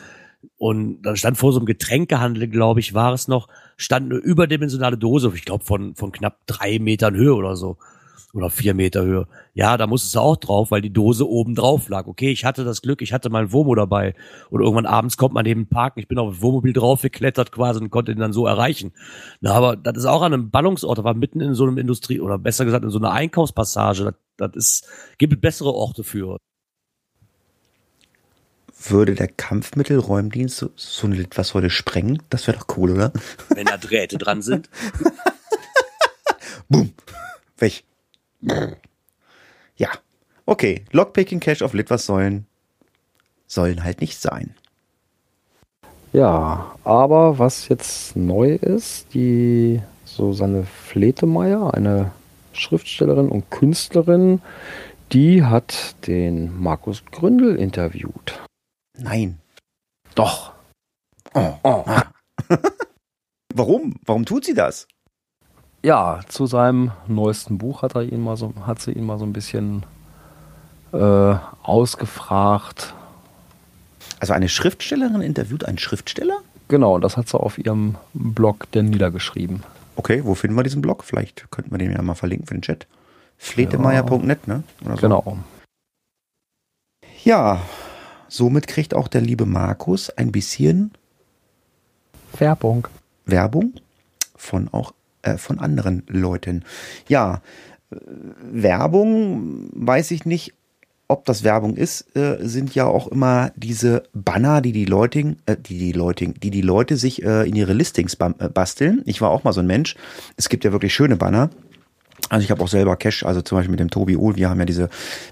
[0.58, 4.98] Und dann stand vor so einem Getränkehandel, glaube ich, war es noch, stand eine überdimensionale
[4.98, 7.78] Dose, ich glaube, von, von knapp drei Metern Höhe oder so
[8.34, 9.28] oder vier Meter Höhe.
[9.54, 12.08] Ja, da musstest du auch drauf, weil die Dose oben drauf lag.
[12.08, 14.16] Okay, ich hatte das Glück, ich hatte mein Womo dabei.
[14.50, 16.00] Und irgendwann abends kommt man neben den Parken.
[16.00, 18.92] Ich bin auf das Wohnmobil draufgeklettert quasi und konnte ihn dann so erreichen.
[19.40, 22.20] Na, aber das ist auch an einem Ballungsort, das war mitten in so einem Industrie,
[22.20, 24.04] oder besser gesagt in so einer Einkaufspassage.
[24.04, 24.88] Das, das ist,
[25.20, 26.38] gibt bessere Orte für.
[28.86, 32.22] Würde der Kampfmittelräumdienst so, so eine etwas heute sprengen?
[32.30, 33.14] Das wäre doch cool, oder?
[33.50, 34.70] Wenn da Drähte dran sind.
[36.70, 36.92] Boom.
[37.58, 37.86] Weg.
[39.76, 39.90] Ja,
[40.46, 40.86] okay.
[40.92, 42.46] Lockpicking Cache auf Litwas-Säulen
[43.48, 44.56] sollen halt nicht sein.
[46.12, 52.12] Ja, aber was jetzt neu ist, die Susanne Fletemeyer, eine
[52.54, 54.42] Schriftstellerin und Künstlerin,
[55.12, 58.44] die hat den Markus Gründel interviewt.
[58.98, 59.40] Nein.
[60.14, 60.54] Doch.
[61.34, 61.84] Oh, oh.
[63.56, 63.96] Warum?
[64.06, 64.88] Warum tut sie das?
[65.84, 69.26] Ja, zu seinem neuesten Buch hat, er ihn mal so, hat sie ihn mal so
[69.26, 69.84] ein bisschen
[70.94, 72.94] äh, ausgefragt.
[74.20, 76.40] Also eine Schriftstellerin interviewt einen Schriftsteller?
[76.70, 79.64] Genau, das hat sie auf ihrem Blog denn niedergeschrieben.
[79.96, 81.04] Okay, wo finden wir diesen Blog?
[81.04, 82.88] Vielleicht könnten wir den ja mal verlinken für den Chat.
[83.38, 84.64] Fletemeyer.net, ne?
[84.84, 84.96] So.
[84.96, 85.38] Genau.
[87.24, 87.62] Ja,
[88.30, 90.94] somit kriegt auch der liebe Markus ein bisschen
[92.38, 92.88] Werbung.
[93.26, 93.74] Werbung
[94.36, 96.64] von auch äh, von anderen Leuten.
[97.08, 97.42] Ja,
[97.92, 97.96] äh,
[98.52, 100.54] Werbung, weiß ich nicht,
[101.08, 105.58] ob das Werbung ist, äh, sind ja auch immer diese Banner, die die Leute, äh,
[105.58, 109.02] die die Leute, die die Leute sich äh, in ihre Listings äh, basteln.
[109.06, 109.96] Ich war auch mal so ein Mensch.
[110.38, 111.50] Es gibt ja wirklich schöne Banner.
[112.30, 114.60] Also ich habe auch selber Cash, also zum Beispiel mit dem Tobi Uhl, wir haben
[114.60, 114.90] ja diese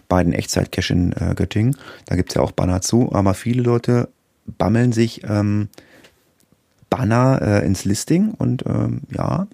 [0.08, 1.76] beiden Echtzeit-Cash in Göttingen.
[2.06, 4.10] Da gibt's ja auch Banner zu, aber viele Leute
[4.46, 5.70] bammeln sich ähm,
[6.90, 9.48] Banner ins Listing und ähm, ja,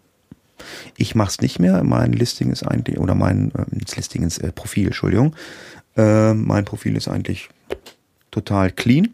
[0.96, 1.84] ich mache es nicht mehr.
[1.84, 3.66] Mein Listing ist eigentlich, oder mein äh,
[3.96, 5.36] Listing ins äh, Profil, Entschuldigung.
[5.96, 7.50] Äh, mein Profil ist eigentlich
[8.32, 9.14] total clean.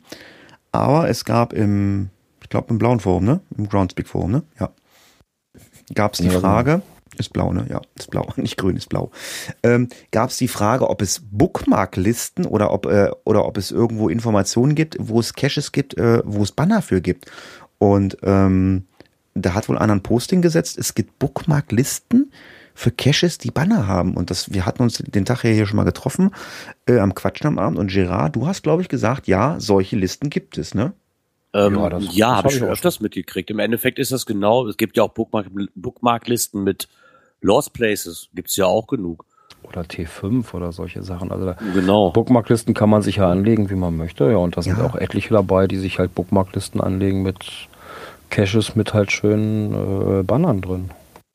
[0.72, 2.10] Aber es gab im,
[2.42, 3.40] ich glaube im blauen Forum, ne?
[3.58, 4.44] Im Groundspeak Forum, ne?
[4.60, 4.72] Ja.
[5.94, 6.82] Gab es die ja, Frage,
[7.18, 7.66] ist blau, ne?
[7.70, 9.12] Ja, ist blau, nicht grün, ist blau.
[9.62, 14.10] Ähm, Gab es die Frage, ob es Bookmark-Listen oder ob äh, oder ob es irgendwo
[14.10, 17.32] Informationen gibt, wo es Caches gibt, äh, wo es Banner für gibt.
[17.78, 18.88] Und ähm,
[19.36, 22.32] da hat wohl einer ein Posting gesetzt, es gibt Bookmark-Listen
[22.76, 24.16] für Caches, die Banner haben.
[24.16, 26.32] Und das, wir hatten uns den Tag hier schon mal getroffen,
[26.88, 27.78] äh, am Quatschen am Abend.
[27.78, 30.94] Und Gerard, du hast, glaube ich, gesagt, ja, solche Listen gibt es, ne?
[31.54, 33.52] Ähm, ja, ja habe ich schon öfters mitgekriegt.
[33.52, 36.88] Im Endeffekt ist das genau, es gibt ja auch Bookmark-Listen Bookmark mit
[37.42, 39.26] Lost Places, gibt's ja auch genug.
[39.62, 41.32] Oder T5 oder solche Sachen.
[41.32, 42.12] Also genau.
[42.12, 44.30] Bookmarklisten kann man sich ja anlegen, wie man möchte.
[44.30, 44.86] Ja, und da sind ja.
[44.86, 47.70] auch etliche dabei, die sich halt Bookmarklisten anlegen mit
[48.34, 49.74] Caches mit halt schönen
[50.20, 50.90] äh, Bannern drin.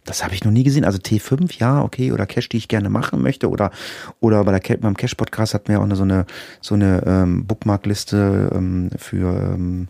[0.05, 0.85] das habe ich noch nie gesehen.
[0.85, 3.71] Also T5, ja, okay, oder Cache, die ich gerne machen möchte, oder
[4.19, 6.27] oder bei der beim Cache Podcast hatten wir auch eine, so eine
[6.61, 9.89] so eine ähm, Bookmarkliste ähm, für ähm,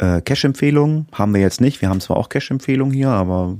[0.00, 1.06] äh, Cache-Empfehlungen.
[1.12, 1.80] Haben wir jetzt nicht.
[1.82, 3.56] Wir haben zwar auch Cache-Empfehlungen hier, aber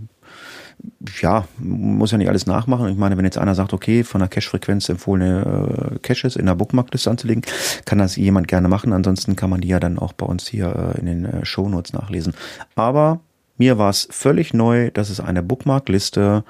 [1.20, 2.88] ja, muss ja nicht alles nachmachen.
[2.88, 6.54] Ich meine, wenn jetzt einer sagt, okay, von der Cache-Frequenz empfohlene äh, Caches in der
[6.54, 7.42] Bookmarkliste anzulegen,
[7.84, 8.92] kann das jemand gerne machen.
[8.92, 11.92] Ansonsten kann man die ja dann auch bei uns hier äh, in den äh, Shownotes
[11.92, 12.34] nachlesen.
[12.74, 13.20] Aber
[13.56, 16.44] mir war es völlig neu, dass es eine Bookmarkliste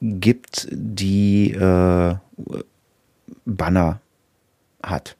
[0.00, 2.14] gibt, die äh,
[3.44, 4.00] Banner
[4.82, 5.16] hat.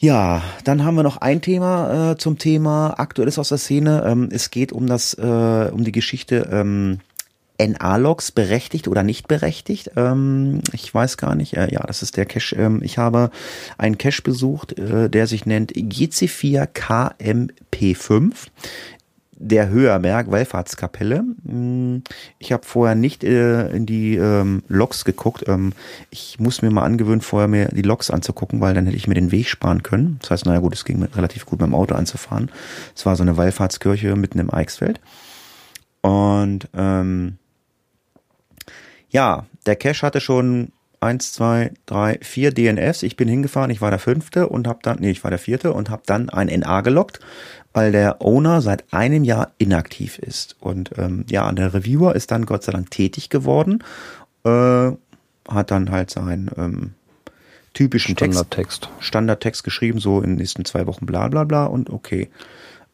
[0.00, 4.04] Ja, dann haben wir noch ein Thema äh, zum Thema Aktuelles aus der Szene.
[4.06, 7.00] Ähm, es geht um das, äh, um die Geschichte ähm,
[7.60, 9.90] NA-Logs berechtigt oder nicht berechtigt.
[9.96, 11.56] Ähm, ich weiß gar nicht.
[11.56, 12.54] Äh, ja, das ist der Cache.
[12.54, 13.32] Ähm, ich habe
[13.76, 18.30] einen Cache besucht, äh, der sich nennt GC4KMP5
[19.40, 21.24] der Höherberg Wallfahrtskapelle.
[21.46, 22.02] Hm,
[22.38, 25.44] ich habe vorher nicht äh, in die ähm, Loks geguckt.
[25.46, 25.72] Ähm,
[26.10, 29.14] ich muss mir mal angewöhnen, vorher mir die Loks anzugucken, weil dann hätte ich mir
[29.14, 30.18] den Weg sparen können.
[30.20, 32.50] Das heißt, naja gut, es ging relativ gut mit dem Auto anzufahren.
[32.94, 35.00] Es war so eine Wallfahrtskirche mitten im Eichsfeld.
[36.00, 37.38] Und ähm,
[39.10, 43.02] ja, der Cache hatte schon eins, zwei, drei, vier DNFs.
[43.02, 45.72] Ich bin hingefahren, ich war der fünfte und habe dann, nee, ich war der vierte
[45.72, 47.20] und habe dann ein NA gelockt
[47.78, 50.56] weil der Owner seit einem Jahr inaktiv ist.
[50.58, 53.84] Und ähm, ja, der Reviewer ist dann Gott sei Dank tätig geworden,
[54.44, 54.90] äh,
[55.48, 56.94] hat dann halt seinen ähm,
[57.74, 58.82] typischen Standardtext.
[58.82, 62.28] Text, Standardtext geschrieben, so in den nächsten zwei Wochen bla bla bla und okay.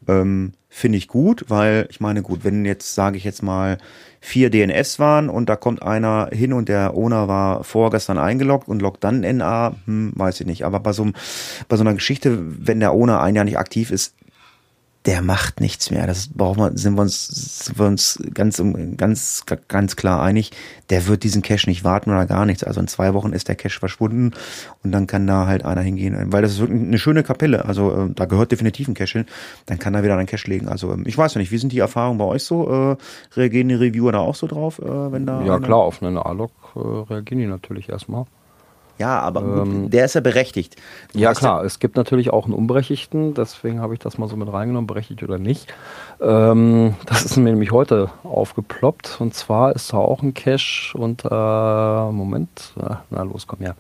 [0.08, 3.78] Ähm, Finde ich gut, weil ich meine, gut, wenn jetzt, sage ich jetzt mal,
[4.20, 8.82] vier DNS waren und da kommt einer hin und der Owner war vorgestern eingeloggt und
[8.82, 10.64] loggt dann NA, hm, weiß ich nicht.
[10.64, 11.06] Aber bei so,
[11.68, 14.16] bei so einer Geschichte, wenn der Owner ein Jahr nicht aktiv ist,
[15.06, 16.06] der macht nichts mehr.
[16.06, 18.62] Das brauchen wir, sind wir uns, sind wir uns ganz,
[18.96, 20.52] ganz, ganz klar einig.
[20.88, 22.64] Der wird diesen Cache nicht warten oder gar nichts.
[22.64, 24.32] Also in zwei Wochen ist der Cache verschwunden
[24.82, 27.66] und dann kann da halt einer hingehen, weil das ist wirklich eine schöne Kapelle.
[27.66, 29.26] Also äh, da gehört definitiv ein Cache hin.
[29.66, 30.68] Dann kann da wieder einen Cache legen.
[30.68, 32.68] Also ähm, ich weiß ja nicht, wie sind die Erfahrungen bei euch so?
[32.68, 32.96] Äh,
[33.36, 35.44] reagieren die Reviewer da auch so drauf, äh, wenn da?
[35.44, 38.24] Ja klar, auf einen A-Log äh, reagieren die natürlich erstmal.
[38.98, 40.76] Ja, aber ähm, der ist ja berechtigt.
[41.12, 41.64] Du ja, klar.
[41.64, 43.34] Es gibt natürlich auch einen Unberechtigten.
[43.34, 45.66] Deswegen habe ich das mal so mit reingenommen, berechtigt oder nicht.
[46.20, 49.20] Ähm, das ist mir nämlich heute aufgeploppt.
[49.20, 52.74] Und zwar ist da auch ein Cache unter, Moment,
[53.10, 53.74] na los, komm her.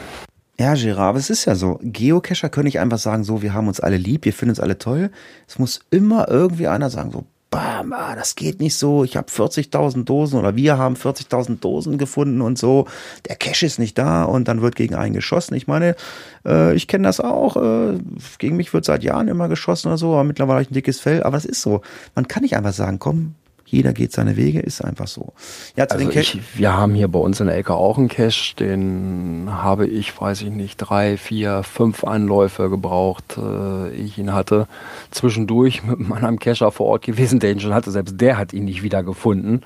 [0.58, 1.80] Ja, Gerard, aber es ist ja so.
[1.82, 4.78] Geocacher können nicht einfach sagen, so, wir haben uns alle lieb, wir finden uns alle
[4.78, 5.10] toll.
[5.48, 9.04] Es muss immer irgendwie einer sagen, so, bam, ah, das geht nicht so.
[9.04, 12.86] Ich habe 40.000 Dosen oder wir haben 40.000 Dosen gefunden und so.
[13.28, 15.54] Der Cache ist nicht da und dann wird gegen einen geschossen.
[15.54, 15.96] Ich meine,
[16.44, 17.56] äh, ich kenne das auch.
[17.56, 17.98] Äh,
[18.38, 21.00] gegen mich wird seit Jahren immer geschossen oder so, aber mittlerweile habe ich ein dickes
[21.00, 21.22] Fell.
[21.22, 21.82] Aber es ist so.
[22.14, 23.34] Man kann nicht einfach sagen, komm,
[23.74, 25.32] jeder geht seine Wege, ist einfach so.
[25.76, 29.48] Ja, also ich, wir haben hier bei uns in der Ecke auch einen Cache, den
[29.50, 34.66] habe ich, weiß ich nicht, drei, vier, fünf Anläufe gebraucht, äh, ich ihn hatte.
[35.10, 38.64] Zwischendurch mit meinem Cacher vor Ort gewesen, der ihn schon hatte, selbst der hat ihn
[38.64, 39.62] nicht wieder gefunden.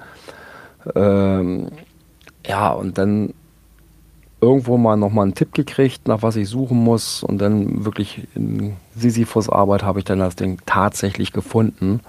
[0.94, 1.68] Ähm,
[2.46, 3.34] ja, und dann
[4.40, 7.22] irgendwo mal nochmal einen Tipp gekriegt, nach was ich suchen muss.
[7.22, 12.00] Und dann wirklich in Sisyphus Arbeit habe ich dann das Ding tatsächlich gefunden.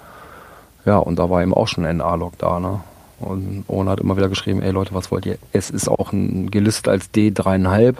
[0.85, 2.81] Ja, und da war eben auch schon ein A-Log da, ne?
[3.19, 5.37] Und Owen hat immer wieder geschrieben, ey Leute, was wollt ihr?
[5.51, 7.95] Es ist auch ein gelistet als D3,5.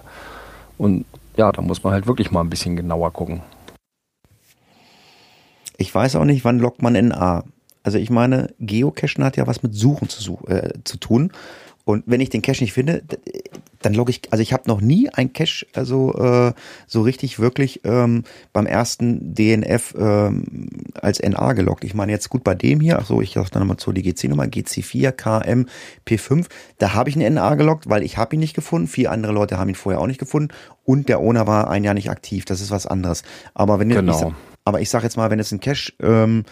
[0.77, 3.41] Und ja, da muss man halt wirklich mal ein bisschen genauer gucken.
[5.77, 7.43] Ich weiß auch nicht, wann lockt man NA.
[7.83, 11.31] Also ich meine, Geocachen hat ja was mit Suchen zu, äh, zu tun.
[11.89, 13.01] Und wenn ich den Cache nicht finde,
[13.81, 16.53] dann logge ich, also ich habe noch nie ein Cache also äh,
[16.85, 21.83] so richtig wirklich ähm, beim ersten DNF ähm, als NA geloggt.
[21.83, 24.03] Ich meine jetzt gut bei dem hier, ach so, ich sag dann nochmal zu die
[24.03, 25.65] GC-Nummer, GC4, KM,
[26.05, 26.45] P5,
[26.77, 29.57] da habe ich einen NA geloggt, weil ich habe ihn nicht gefunden, vier andere Leute
[29.57, 30.53] haben ihn vorher auch nicht gefunden
[30.85, 33.23] und der Owner war ein Jahr nicht aktiv, das ist was anderes.
[33.55, 34.27] Aber wenn genau.
[34.29, 36.43] ich, aber ich sag jetzt mal, wenn es ein Cache ähm,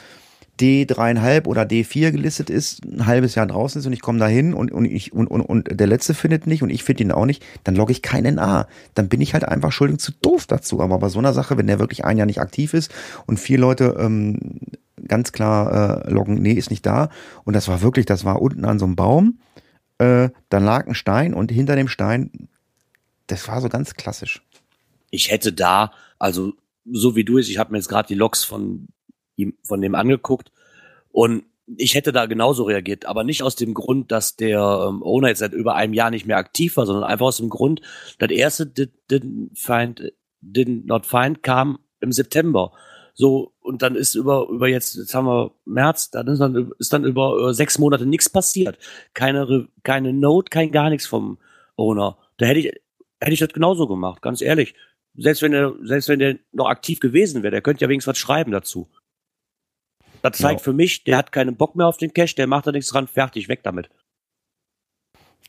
[0.60, 4.54] D3,5 oder D4 gelistet ist, ein halbes Jahr draußen ist und ich komme da hin
[4.54, 7.26] und, und, ich, und, und, und der letzte findet nicht und ich finde ihn auch
[7.26, 8.67] nicht, dann logge ich keinen NA.
[8.93, 10.82] Dann bin ich halt einfach schuldig zu doof dazu.
[10.82, 12.91] Aber bei so einer Sache, wenn der wirklich ein Jahr nicht aktiv ist
[13.26, 14.60] und vier Leute ähm,
[15.08, 17.10] ganz klar äh, loggen, nee, ist nicht da.
[17.43, 19.39] Und das war wirklich, das war unten an so einem Baum.
[20.00, 22.50] Äh, dann lag ein Stein und hinter dem Stein,
[23.28, 24.41] das war so ganz klassisch.
[25.10, 26.54] Ich hätte da, also
[26.91, 28.88] so wie du es, ich habe mir jetzt gerade die Logs von
[29.63, 30.52] von dem angeguckt
[31.12, 31.43] und
[31.76, 35.39] ich hätte da genauso reagiert, aber nicht aus dem Grund, dass der ähm, Owner jetzt
[35.39, 37.82] seit über einem Jahr nicht mehr aktiv war, sondern einfach aus dem Grund,
[38.19, 42.71] das erste did, didn't find, did not find kam im September.
[43.13, 46.93] So, und dann ist über, über jetzt, jetzt haben wir März, dann ist dann, ist
[46.93, 48.78] dann über, über sechs Monate nichts passiert.
[49.13, 51.39] Keine, keine Note, kein gar nichts vom
[51.76, 52.17] Owner.
[52.38, 52.71] Da hätte ich,
[53.19, 54.76] hätte ich das genauso gemacht, ganz ehrlich.
[55.15, 58.19] Selbst wenn er, selbst wenn der noch aktiv gewesen wäre, der könnte ja wenigstens was
[58.19, 58.88] schreiben dazu.
[60.30, 60.63] Das zeigt ja.
[60.63, 63.08] für mich, der hat keinen Bock mehr auf den Cash, der macht da nichts dran,
[63.08, 63.90] fertig, weg damit.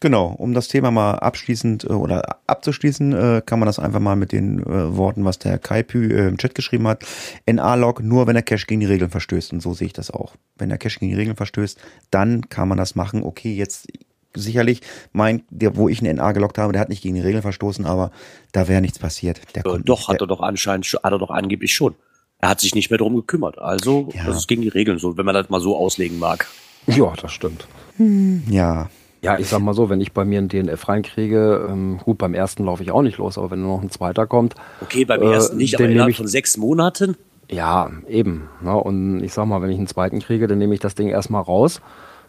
[0.01, 4.14] Genau, um das Thema mal abschließend äh, oder abzuschließen, äh, kann man das einfach mal
[4.14, 7.05] mit den äh, Worten, was der Kaipü im Chat geschrieben hat.
[7.51, 9.53] NA-Log nur, wenn der Cache gegen die Regeln verstößt.
[9.53, 10.35] Und so sehe ich das auch.
[10.57, 11.81] Wenn der Cache gegen die Regeln verstößt,
[12.12, 13.25] dann kann man das machen.
[13.25, 13.88] Okay, jetzt
[14.35, 17.43] sicherlich mein, der, wo ich einen NA gelockt habe, der hat nicht gegen die Regeln
[17.43, 18.12] verstoßen, aber
[18.53, 19.41] da wäre nichts passiert.
[19.57, 21.97] Der äh, doch, nicht, hat er doch anscheinend, hat er doch angeblich schon
[22.40, 23.59] er hat sich nicht mehr darum gekümmert.
[23.59, 24.24] Also, ja.
[24.27, 26.46] das ist gegen die Regeln so, wenn man das mal so auslegen mag.
[26.87, 27.66] Ja, das stimmt.
[27.96, 28.88] Hm, ja.
[29.20, 32.35] Ja, ich sag mal so, wenn ich bei mir einen DNF reinkriege, ähm, gut, beim
[32.35, 34.55] ersten laufe ich auch nicht los, aber wenn noch ein zweiter kommt.
[34.81, 37.16] Okay, beim äh, ersten nicht, aber innerhalb von sechs Monaten?
[37.51, 38.48] Ja, eben.
[38.62, 38.74] Ne?
[38.77, 41.42] Und ich sag mal, wenn ich einen zweiten kriege, dann nehme ich das Ding erstmal
[41.42, 41.81] raus.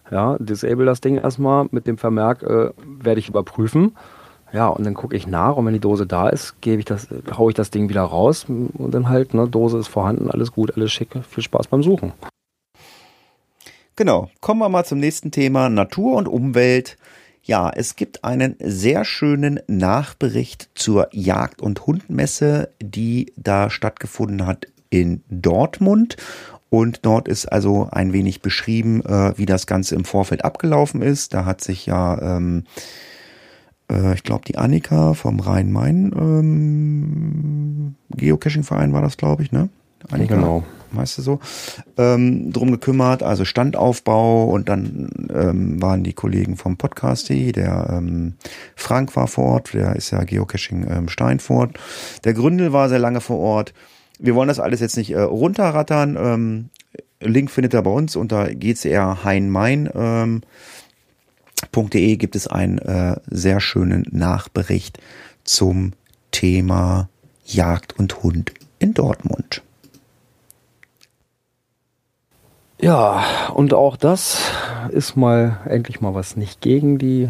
[0.10, 3.96] Ja, disable das Ding erstmal mit dem Vermerk, äh, werde ich überprüfen.
[4.52, 7.08] Ja, und dann gucke ich nach und wenn die Dose da ist, gebe ich das,
[7.38, 10.76] haue ich das Ding wieder raus und dann halt, ne, Dose ist vorhanden, alles gut,
[10.76, 12.14] alles schick, viel Spaß beim Suchen.
[13.96, 16.98] Genau, kommen wir mal zum nächsten Thema, Natur und Umwelt.
[17.44, 24.68] Ja, es gibt einen sehr schönen Nachbericht zur Jagd- und Hundmesse, die da stattgefunden hat
[24.90, 26.16] in Dortmund.
[26.70, 31.34] Und dort ist also ein wenig beschrieben, äh, wie das Ganze im Vorfeld abgelaufen ist.
[31.34, 32.66] Da hat sich ja ähm,
[33.92, 39.70] äh, ich glaube, die Annika vom Rhein-Main ähm, Geocaching-Verein war das, glaube ich, ne?
[40.10, 40.64] Annika, genau.
[40.92, 41.40] Weißt du so?
[41.98, 48.34] Ähm, drum gekümmert, also Standaufbau und dann ähm, waren die Kollegen vom Podcast, der ähm,
[48.76, 51.78] Frank war vor Ort, der ist ja Geocaching ähm, Steinfurt.
[52.24, 53.74] Der Gründel war sehr lange vor Ort.
[54.18, 56.18] Wir wollen das alles jetzt nicht äh, runterrattern.
[56.20, 56.70] Ähm,
[57.22, 59.90] Link findet ihr bei uns unter GCR Hein-Main.
[59.94, 60.42] Ähm,
[61.74, 65.00] .de gibt es einen äh, sehr schönen Nachbericht
[65.44, 65.94] zum
[66.32, 67.10] Thema
[67.46, 69.62] Jagd und Hund in Dortmund.
[72.82, 74.52] Ja, und auch das
[74.92, 77.30] ist mal endlich mal was nicht gegen die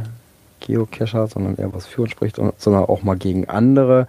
[0.59, 4.07] Geocacher, sondern eher was für uns spricht, sondern auch mal gegen andere.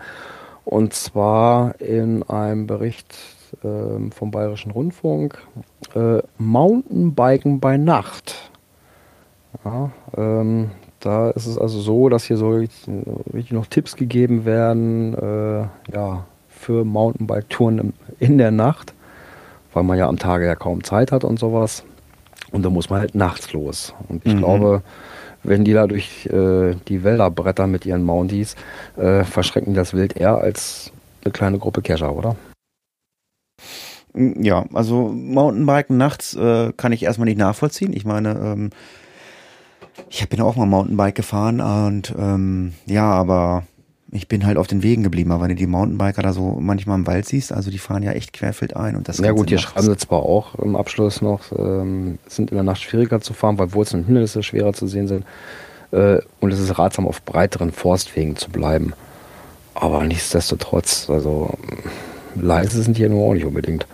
[0.64, 3.14] Und zwar in einem Bericht
[3.62, 5.38] äh, vom Bayerischen Rundfunk
[5.94, 8.49] äh, Mountainbiken bei Nacht.
[9.64, 15.14] Ja, ähm, da ist es also so, dass hier so richtig noch Tipps gegeben werden,
[15.14, 18.94] äh, ja, für Mountainbike-Touren in der Nacht,
[19.72, 21.84] weil man ja am Tage ja kaum Zeit hat und sowas.
[22.52, 23.94] Und da muss man halt nachts los.
[24.08, 24.38] Und ich mhm.
[24.38, 24.82] glaube,
[25.42, 28.56] wenn die da durch äh, die Wälder brettern mit ihren Mounties,
[28.96, 30.92] äh, verschrecken das Wild eher als
[31.24, 32.36] eine kleine Gruppe Kescher, oder?
[34.14, 37.92] Ja, also Mountainbiken nachts äh, kann ich erstmal nicht nachvollziehen.
[37.92, 38.70] Ich meine, ähm,
[40.09, 43.64] ich bin auch mal Mountainbike gefahren und ähm, ja, aber
[44.12, 45.31] ich bin halt auf den Wegen geblieben.
[45.31, 48.12] Aber wenn du die Mountainbiker da so manchmal im Wald siehst, also die fahren ja
[48.12, 48.96] echt querfeld ein.
[48.96, 52.57] Und das ja gut, hier schreiben sie zwar auch im Abschluss noch, ähm, sind in
[52.57, 55.24] der Nacht schwieriger zu fahren, weil Wurzeln und Hindernisse schwerer zu sehen sind.
[55.93, 58.95] Äh, und es ist ratsam, auf breiteren Forstwegen zu bleiben.
[59.74, 61.55] Aber nichtsdestotrotz, also
[62.34, 63.86] leise sind die ja nur auch nicht unbedingt.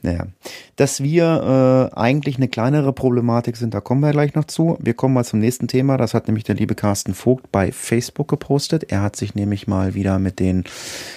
[0.00, 0.28] Naja.
[0.76, 4.78] Dass wir äh, eigentlich eine kleinere Problematik sind, da kommen wir gleich noch zu.
[4.80, 5.96] Wir kommen mal zum nächsten Thema.
[5.96, 8.84] Das hat nämlich der liebe Carsten Vogt bei Facebook gepostet.
[8.92, 10.64] Er hat sich nämlich mal wieder mit den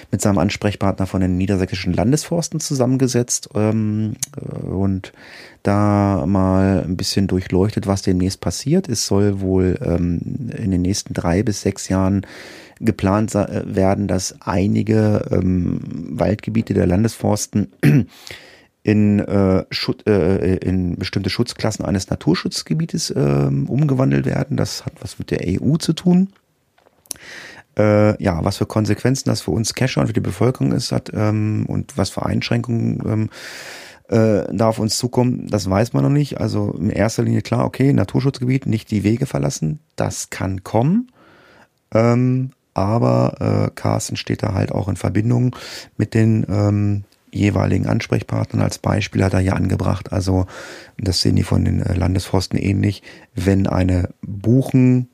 [0.09, 4.15] mit seinem Ansprechpartner von den niedersächsischen Landesforsten zusammengesetzt ähm,
[4.63, 5.13] und
[5.61, 8.89] da mal ein bisschen durchleuchtet, was demnächst passiert.
[8.89, 12.25] Es soll wohl ähm, in den nächsten drei bis sechs Jahren
[12.79, 15.82] geplant werden, dass einige ähm,
[16.17, 17.71] Waldgebiete der Landesforsten
[18.84, 24.57] in, äh, Schut äh, in bestimmte Schutzklassen eines Naturschutzgebietes äh, umgewandelt werden.
[24.57, 26.29] Das hat was mit der EU zu tun.
[27.77, 31.11] Äh, ja, was für Konsequenzen das für uns Cacher und für die Bevölkerung ist hat
[31.13, 33.29] ähm, und was für Einschränkungen ähm,
[34.09, 36.41] äh, da auf uns zukommen, das weiß man noch nicht.
[36.41, 41.11] Also in erster Linie klar, okay, Naturschutzgebiet, nicht die Wege verlassen, das kann kommen.
[41.93, 45.55] Ähm, aber äh, Carsten steht da halt auch in Verbindung
[45.97, 50.11] mit den ähm, jeweiligen Ansprechpartnern als Beispiel hat er ja angebracht.
[50.11, 50.45] Also
[50.97, 53.03] das sehen die von den äh, Landesforsten ähnlich.
[53.34, 55.09] Wenn eine Buchen,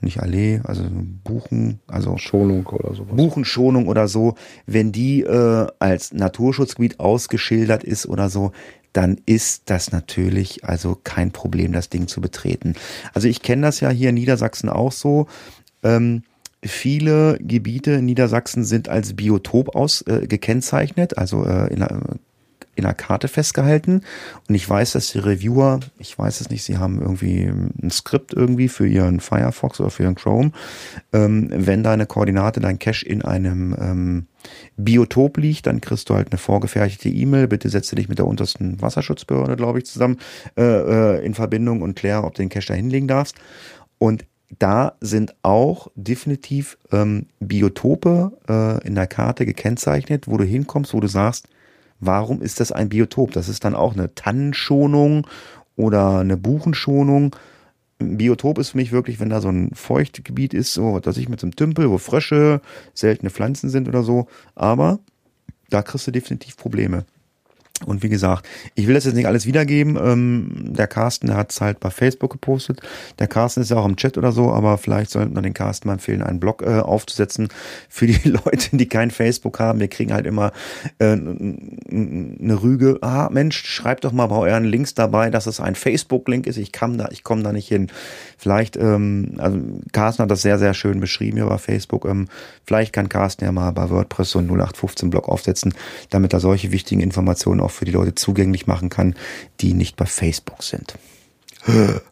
[0.00, 0.84] nicht Allee, also
[1.24, 3.04] Buchen, also Schonung oder so.
[3.04, 4.34] Buchenschonung oder so,
[4.66, 8.52] wenn die äh, als Naturschutzgebiet ausgeschildert ist oder so,
[8.92, 12.74] dann ist das natürlich also kein Problem, das Ding zu betreten.
[13.12, 15.26] Also ich kenne das ja hier in Niedersachsen auch so.
[15.82, 16.22] Ähm,
[16.64, 22.00] viele Gebiete in Niedersachsen sind als Biotop aus äh, gekennzeichnet, also äh, in, einer,
[22.74, 24.02] in einer Karte festgehalten.
[24.48, 28.34] Und ich weiß, dass die Reviewer, ich weiß es nicht, sie haben irgendwie ein Skript
[28.34, 30.50] irgendwie für ihren Firefox oder für ihren Chrome.
[31.12, 34.26] Ähm, wenn deine Koordinate, dein Cache in einem ähm,
[34.76, 37.46] Biotop liegt, dann kriegst du halt eine vorgefertigte E-Mail.
[37.46, 40.18] Bitte setze dich mit der untersten Wasserschutzbehörde, glaube ich, zusammen
[40.56, 43.36] äh, äh, in Verbindung und klär, ob du den Cache da hinlegen darfst.
[43.98, 44.24] Und
[44.58, 51.00] da sind auch definitiv ähm, Biotope äh, in der Karte gekennzeichnet, wo du hinkommst, wo
[51.00, 51.48] du sagst,
[52.00, 53.32] warum ist das ein Biotop?
[53.32, 55.26] Das ist dann auch eine Tannenschonung
[55.76, 57.36] oder eine Buchenschonung.
[58.00, 61.28] Ein Biotop ist für mich wirklich, wenn da so ein Feuchtgebiet ist, so weiß ich,
[61.28, 62.60] mit so einem Tümpel, wo Frösche,
[62.94, 64.28] seltene Pflanzen sind oder so.
[64.54, 64.98] Aber
[65.68, 67.04] da kriegst du definitiv Probleme.
[67.86, 69.96] Und wie gesagt, ich will das jetzt nicht alles wiedergeben.
[70.02, 72.80] Ähm, der Carsten, hat es halt bei Facebook gepostet.
[73.18, 75.88] Der Carsten ist ja auch im Chat oder so, aber vielleicht sollten wir den Carsten
[75.88, 77.48] mal empfehlen, einen Blog äh, aufzusetzen
[77.88, 79.80] für die Leute, die kein Facebook haben.
[79.80, 80.52] Wir kriegen halt immer
[80.98, 82.98] äh, eine Rüge.
[83.00, 86.56] Ah, Mensch, schreibt doch mal bei euren Links dabei, dass es ein Facebook-Link ist.
[86.56, 87.88] Ich kann da, ich komme da nicht hin.
[88.36, 89.58] Vielleicht, ähm, also
[89.92, 92.06] Carsten hat das sehr, sehr schön beschrieben hier bei Facebook.
[92.06, 92.28] Ähm,
[92.64, 95.74] vielleicht kann Carsten ja mal bei WordPress so einen 0815-Blog aufsetzen,
[96.10, 99.14] damit er solche wichtigen Informationen auch für die Leute zugänglich machen kann,
[99.60, 100.94] die nicht bei Facebook sind.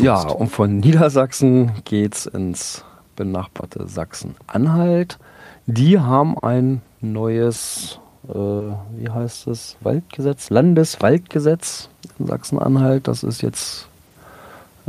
[0.00, 2.82] Ja, und von Niedersachsen geht's ins
[3.14, 5.20] benachbarte Sachsen-Anhalt.
[5.66, 13.06] Die haben ein neues, äh, wie heißt es, Waldgesetz, Landeswaldgesetz in Sachsen-Anhalt.
[13.06, 13.86] Das ist jetzt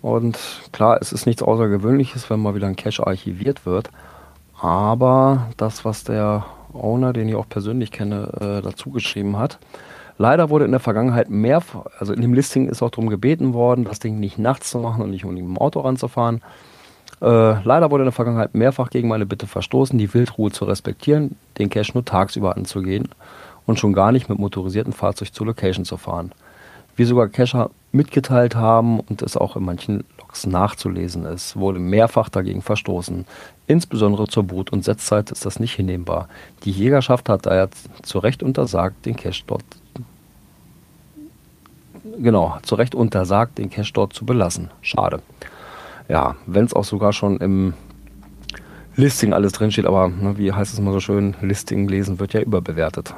[0.00, 0.38] Und
[0.72, 3.90] klar, es ist nichts Außergewöhnliches, wenn mal wieder ein Cache archiviert wird.
[4.60, 9.58] Aber das, was der Owner, den ich auch persönlich kenne, äh, dazu geschrieben hat,
[10.18, 11.62] Leider wurde in der Vergangenheit mehr,
[11.98, 15.02] also in dem Listing ist auch darum gebeten worden, das Ding nicht nachts zu machen
[15.02, 16.42] und nicht um mit dem Auto ranzufahren.
[17.20, 21.36] Äh, leider wurde in der Vergangenheit mehrfach gegen meine Bitte verstoßen, die Wildruhe zu respektieren,
[21.58, 23.08] den Cache nur tagsüber anzugehen
[23.66, 26.32] und schon gar nicht mit motorisiertem Fahrzeug zur Location zu fahren.
[26.94, 32.28] Wie sogar Cacher mitgeteilt haben und es auch in manchen Vertrags nachzulesen ist, wurde mehrfach
[32.28, 33.26] dagegen verstoßen.
[33.66, 36.28] Insbesondere zur Brut- und Setzzeit ist das nicht hinnehmbar.
[36.64, 37.68] Die Jägerschaft hat daher
[38.02, 39.64] zu Recht untersagt, den Cash dort
[42.20, 44.70] genau, zu Recht untersagt, den Cash dort zu belassen.
[44.80, 45.20] Schade.
[46.08, 47.74] Ja, wenn es auch sogar schon im
[48.96, 52.40] Listing alles drinsteht, aber ne, wie heißt es mal so schön, Listing lesen wird ja
[52.40, 53.14] überbewertet.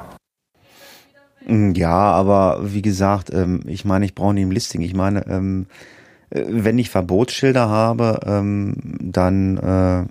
[1.45, 4.81] Mm, ja, aber wie gesagt, ähm, ich meine, ich brauche nicht im Listing.
[4.81, 5.65] Ich meine, ähm,
[6.29, 10.05] äh, wenn ich Verbotsschilder habe, ähm, dann äh,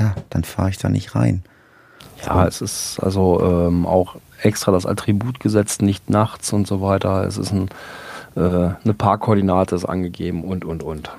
[0.00, 1.44] ja, dann fahre ich da nicht rein.
[2.24, 7.24] Ja, es ist also ähm, auch extra das Attribut gesetzt, nicht nachts und so weiter.
[7.24, 7.68] Es ist ein,
[8.36, 11.10] äh, eine Parkkoordinate ist angegeben und und und.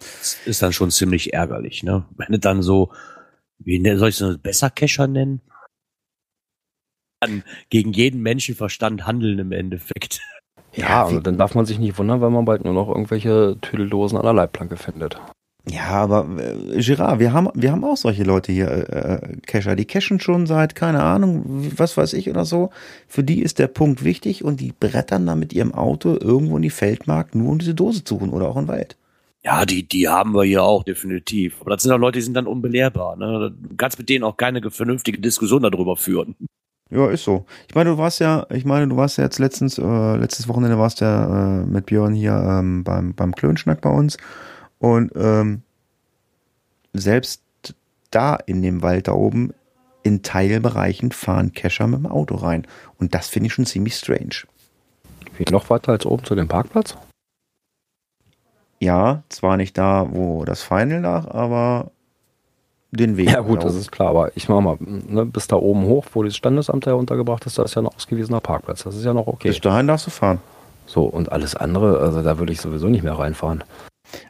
[0.00, 2.04] Das ist dann schon ziemlich ärgerlich, ne?
[2.16, 2.92] Wenn du dann so,
[3.58, 5.40] wie ne- soll ich es besser Kescher nennen?
[7.20, 10.20] Dann gegen jeden Menschenverstand handeln im Endeffekt.
[10.74, 13.56] Ja, Ja, also dann darf man sich nicht wundern, wenn man bald nur noch irgendwelche
[13.60, 15.20] Tüdeldosen an der Leitplanke findet.
[15.66, 19.76] Ja, aber äh, Girard, wir haben, wir haben auch solche Leute hier, äh, äh, Cacher,
[19.76, 21.42] die cashen schon seit, keine Ahnung,
[21.76, 22.70] was weiß ich oder so.
[23.08, 26.62] Für die ist der Punkt wichtig und die brettern dann mit ihrem Auto irgendwo in
[26.62, 28.96] die Feldmark, nur um diese Dose zu holen oder auch in den Wald.
[29.42, 31.60] Ja, die, die haben wir hier auch definitiv.
[31.60, 33.16] Aber das sind auch Leute, die sind dann unbelehrbar.
[33.16, 33.54] Ne?
[33.56, 36.34] Du kannst mit denen auch keine vernünftige Diskussion darüber führen.
[36.90, 37.46] Ja, ist so.
[37.68, 40.78] Ich meine, du warst ja, ich meine, du warst ja jetzt letztens, äh, letztes Wochenende
[40.78, 44.16] warst ja äh, mit Björn hier ähm, beim, beim Klönschnack bei uns.
[44.78, 45.62] Und ähm,
[46.92, 47.42] selbst
[48.10, 49.52] da in dem Wald da oben,
[50.02, 52.66] in Teilbereichen fahren Kescher mit dem Auto rein.
[52.98, 54.44] Und das finde ich schon ziemlich strange.
[55.36, 56.96] Wie noch weiter als oben zu dem Parkplatz?
[58.80, 61.90] Ja, zwar nicht da, wo das Final lag, aber
[62.90, 63.30] den Weg.
[63.30, 66.04] Ja gut, da das ist klar, aber ich mach mal, ne, bis da oben hoch,
[66.12, 68.84] wo das Standesamt ja untergebracht ist, da ist ja ein ausgewiesener Parkplatz.
[68.84, 69.48] Das ist ja noch okay.
[69.48, 70.38] Bis dahin darfst du fahren.
[70.86, 73.64] So, und alles andere, also da würde ich sowieso nicht mehr reinfahren.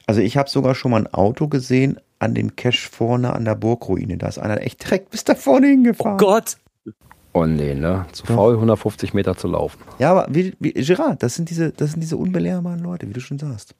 [0.07, 3.55] Also ich habe sogar schon mal ein Auto gesehen an dem Cache vorne an der
[3.55, 4.16] Burgruine.
[4.16, 6.18] Da ist einer echt direkt bis da vorne Oh hingefahren.
[6.18, 6.57] Gott!
[7.32, 8.07] Oh nee, ne?
[8.12, 9.82] Zu faul, 150 Meter zu laufen.
[9.99, 13.20] Ja, aber wie, wie, Gerard, das sind diese, das sind diese unbelehrbaren Leute, wie du
[13.20, 13.74] schon sagst.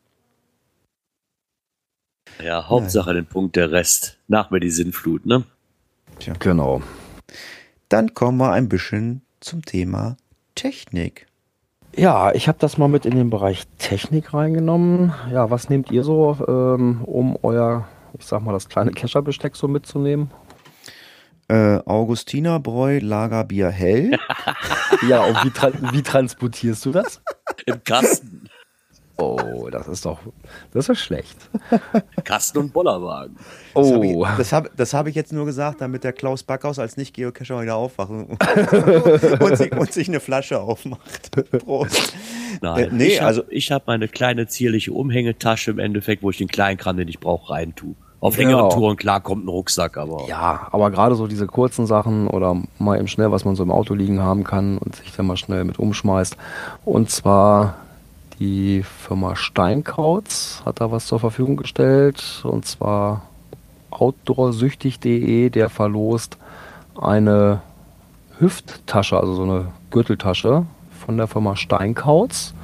[2.43, 4.19] Ja, Hauptsache den Punkt der Rest.
[4.27, 5.45] Nach mir die Sinnflut, ne?
[6.41, 6.83] Genau.
[7.89, 10.17] Dann kommen wir ein bisschen zum Thema
[10.57, 11.27] Technik.
[11.97, 15.13] Ja, ich habe das mal mit in den Bereich Technik reingenommen.
[15.31, 17.87] Ja, was nehmt ihr so, ähm, um euer,
[18.19, 20.31] ich sag mal, das kleine Kescherbesteck so mitzunehmen?
[21.49, 24.13] Äh, Augustinerbräu Lagerbier hell.
[25.09, 27.21] Ja, und wie, tra wie transportierst du das?
[27.67, 28.49] Im Kasten.
[29.17, 30.19] Oh, das ist doch,
[30.73, 31.37] das ist schlecht.
[32.25, 33.37] Kasten und Bollerwagen.
[33.75, 36.43] Das habe Oh, ich, das hab, das hab ich jetzt nur gesagt, damit der Klaus
[36.43, 38.27] Backhaus als Nicht-Geocacher wieder aufwacht und,
[39.41, 41.31] und, sich, und sich eine Flasche aufmacht.
[41.65, 42.13] Prost.
[42.61, 46.31] Nein, Äh, nee, ich habe also- ich hab meine kleine zierliche Umhängetasche im Endeffekt, wo
[46.31, 47.95] ich den kleinen Kram, den ich brauche, reintue.
[48.21, 48.71] Auf längeren Genau.
[48.75, 52.97] Touren, klar, kommt ein Rucksack, aber ja, aber gerade so diese kurzen Sachen oder mal
[52.99, 55.65] eben schnell, was man so im Auto liegen haben kann und sich dann mal schnell
[55.65, 56.37] mit umschmeißt.
[56.87, 57.77] Und zwar
[58.41, 63.23] die Firma Steinkautz hat da was zur Verfügung gestellt und zwar
[63.91, 66.37] outdoorsüchtig.de, der verlost
[67.01, 67.61] eine
[68.39, 70.67] Hüfttasche, also so eine Gürteltasche
[71.07, 72.55] von der Firma Steinkautz.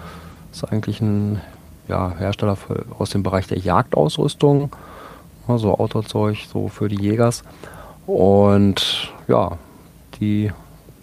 [0.51, 1.41] Das ist eigentlich ein
[1.89, 4.71] ja, Hersteller für, aus dem Bereich der Jagdausrüstung,
[5.49, 7.45] ja, so Outdoor-Zeug, so für die Jägers.
[8.07, 9.59] Und ja,
[10.21, 10.53] die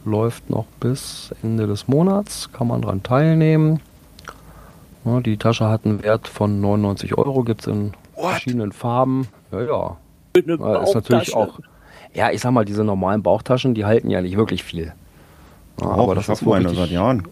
[0.04, 3.82] läuft noch bis Ende des Monats, kann man dran teilnehmen.
[5.06, 9.28] Ja, die Tasche hat einen Wert von 99 Euro, gibt es in verschiedenen Farben.
[9.52, 9.98] Ja, ja.
[10.36, 11.60] eine Ja, ist natürlich auch.
[12.14, 14.94] Ja, ich sag mal, diese normalen Bauchtaschen, die halten ja nicht wirklich viel.
[15.80, 17.28] Ja, Auch, ich hab wohl meine richtig, seit Jahren.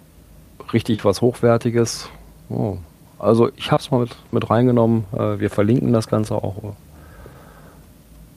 [0.74, 2.10] richtig was Hochwertiges.
[2.50, 2.78] Oh.
[3.18, 5.06] Also ich habe es mal mit, mit reingenommen.
[5.14, 6.76] Äh, Wir verlinken das Ganze auch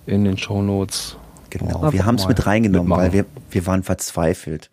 [0.07, 1.17] in den Shownotes.
[1.51, 3.05] Genau, Einfach wir haben es mit reingenommen, mitmachen.
[3.05, 4.71] weil wir, wir waren verzweifelt.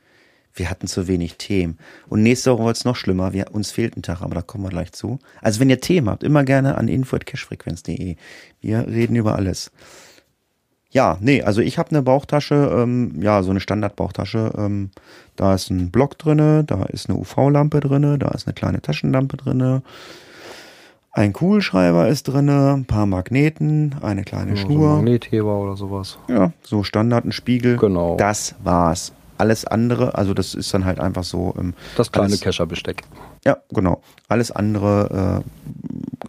[0.56, 1.78] Wir hatten zu wenig Themen.
[2.08, 3.34] Und nächste Woche wird es noch schlimmer.
[3.34, 5.20] Wir, uns fehlt ein Tag, aber da kommen wir gleich zu.
[5.42, 8.16] Also wenn ihr Themen habt, immer gerne an info.cashfrequenz.de.
[8.62, 9.72] Wir reden über alles.
[10.92, 14.54] Ja, nee, also ich habe eine Bauchtasche, ähm, ja, so eine Standardbauchtasche.
[14.58, 14.92] Ähm,
[15.36, 19.36] da ist ein Block drinne, da ist eine UV-Lampe drinne, da ist eine kleine Taschenlampe
[19.36, 19.82] drinne.
[21.12, 24.96] Ein Kugelschreiber ist drinne, ein paar Magneten, eine kleine Ja, so ein Schnur.
[24.96, 26.18] Magnetheber oder sowas.
[26.30, 27.76] Ja, so Standard, ein Spiegel.
[27.76, 28.16] Genau.
[28.16, 29.12] Das war's.
[29.38, 31.54] Alles andere, also das ist dann halt einfach so.
[31.58, 33.04] Ähm, Das kleine Kescherbesteck.
[33.46, 34.02] Ja, genau.
[34.28, 35.44] Alles andere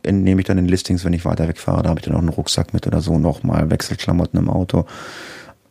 [0.04, 1.82] äh, nehme ich dann in Listings, wenn ich weiter wegfahre.
[1.82, 4.86] Da habe ich dann auch einen Rucksack mit oder so, nochmal Wechselklamotten im Auto.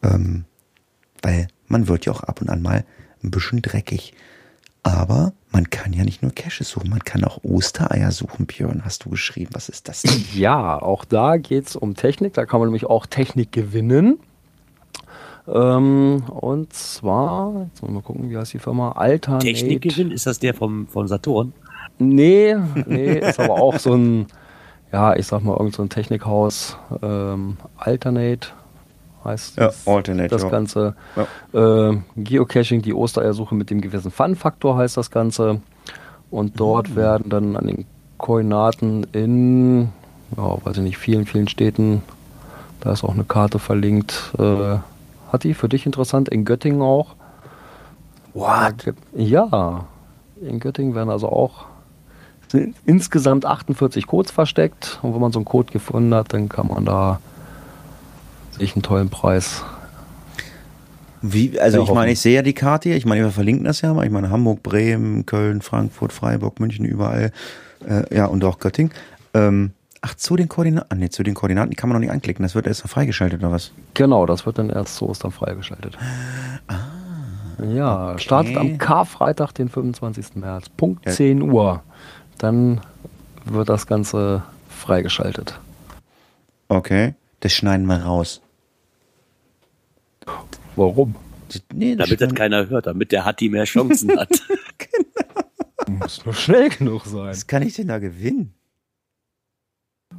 [0.04, 0.46] Ähm,
[1.22, 2.86] weil man wird ja auch ab und an mal
[3.24, 4.14] ein bisschen dreckig.
[4.84, 9.04] Aber man kann ja nicht nur Caches suchen, man kann auch Ostereier suchen, Björn, hast
[9.06, 9.50] du geschrieben.
[9.54, 10.24] Was ist das denn?
[10.36, 12.34] Ja, auch da geht es um Technik.
[12.34, 14.20] Da kann man nämlich auch Technik gewinnen.
[15.48, 18.94] Ähm, und zwar, jetzt mal gucken, wie heißt die Firma?
[18.94, 19.46] Alternate.
[19.46, 21.54] Technikgewinn, ist das der vom, von Saturn?
[22.00, 22.56] Nee,
[22.88, 24.26] nee, ist aber auch so ein,
[24.92, 26.78] ja, ich sag mal, irgend so ein Technikhaus.
[27.02, 28.48] Ähm, Alternate
[29.24, 30.50] heißt Ja, das, Alternate, das ja.
[30.50, 30.96] Ganze.
[31.54, 35.62] Äh, Geocaching, die Ostereiersuche mit dem gewissen Fun-Faktor heißt das Ganze.
[36.32, 36.96] Und dort Mhm.
[36.96, 37.86] werden dann an den
[38.18, 39.90] Koordinaten in,
[40.36, 42.02] ja, weiß ich nicht, vielen, vielen Städten,
[42.82, 44.34] da ist auch eine Karte verlinkt.
[44.40, 44.78] Äh,
[45.36, 46.30] hat die für dich interessant?
[46.30, 47.16] In Göttingen auch?
[48.34, 48.94] What?
[49.16, 49.86] Ja,
[50.42, 51.66] in Göttingen werden also auch
[52.86, 55.00] insgesamt 48 Codes versteckt.
[55.02, 57.20] Und wenn man so einen Code gefunden hat, dann kann man da
[58.52, 59.64] sich einen tollen Preis.
[61.22, 63.82] Wie, also ich meine, ich sehe ja die Karte hier, ich meine, wir verlinken das
[63.82, 64.06] ja mal.
[64.06, 67.32] Ich meine, Hamburg, Bremen, Köln, Frankfurt, Freiburg, München, überall.
[67.88, 68.94] Äh, ja, und auch Göttingen.
[69.34, 69.72] Ähm,
[70.06, 72.44] ach, zu den Koordinaten, ah, nee, zu den Koordinaten, die kann man noch nicht anklicken.
[72.44, 73.72] Das wird erst noch freigeschaltet oder was?
[73.96, 75.98] Genau, das wird dann erst zu Ostern freigeschaltet.
[77.74, 80.36] ja, startet am Karfreitag, den 25.
[80.36, 81.12] März, Punkt Ja.
[81.12, 81.84] 10 Uhr.
[82.38, 82.82] Dann
[83.46, 85.60] wird das Ganze freigeschaltet.
[86.68, 88.42] Okay, das schneiden wir raus.
[90.76, 91.16] Warum?
[91.74, 94.30] Nee, das Damit das keiner hört, damit der Hatti mehr Chancen hat.
[95.88, 97.28] Muss nur schnell genug sein.
[97.30, 98.54] Was kann ich denn da gewinnen?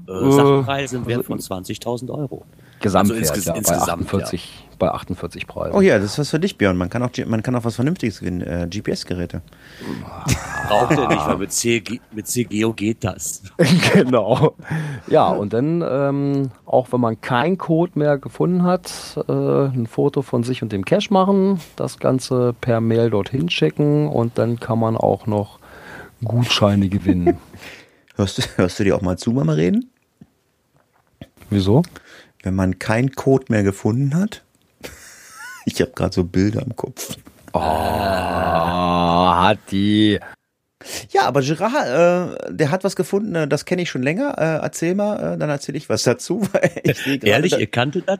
[0.08, 2.44] Äh, Sachpreis im Wert von 20.000 Euro.
[2.80, 5.74] Gesamtwert, Also insges- ja, bei insgesamt, 48, bei 48 Preisen.
[5.74, 6.76] Oh ja, das ist was für dich, Björn.
[6.76, 8.42] Man kann auch, man kann auch was Vernünftiges gewinnen.
[8.42, 9.40] Äh, GPS-Geräte.
[10.68, 13.42] Braucht er nicht, weil mit, CG, mit CGO geht das.
[13.94, 14.54] genau.
[15.06, 18.92] Ja, und dann, ähm, auch wenn man keinen Code mehr gefunden hat,
[19.28, 24.08] äh, ein Foto von sich und dem Cache machen, das Ganze per Mail dorthin schicken
[24.08, 25.58] und dann kann man auch noch
[26.24, 27.38] Gutscheine gewinnen.
[28.16, 29.90] Hörst du, hörst du dir auch mal zu beim Reden?
[31.50, 31.82] Wieso?
[32.42, 34.42] Wenn man keinen Code mehr gefunden hat.
[35.68, 37.16] Ich habe gerade so Bilder im Kopf.
[37.52, 40.20] Oh, hat die.
[41.10, 44.38] Ja, aber Gerard, äh, der hat was gefunden, äh, das kenne ich schon länger.
[44.38, 46.46] Äh, erzähl mal, äh, dann erzähle ich was dazu.
[46.52, 48.18] Weil ich sehe gerade, Ehrlich, da- ihr kanntet das?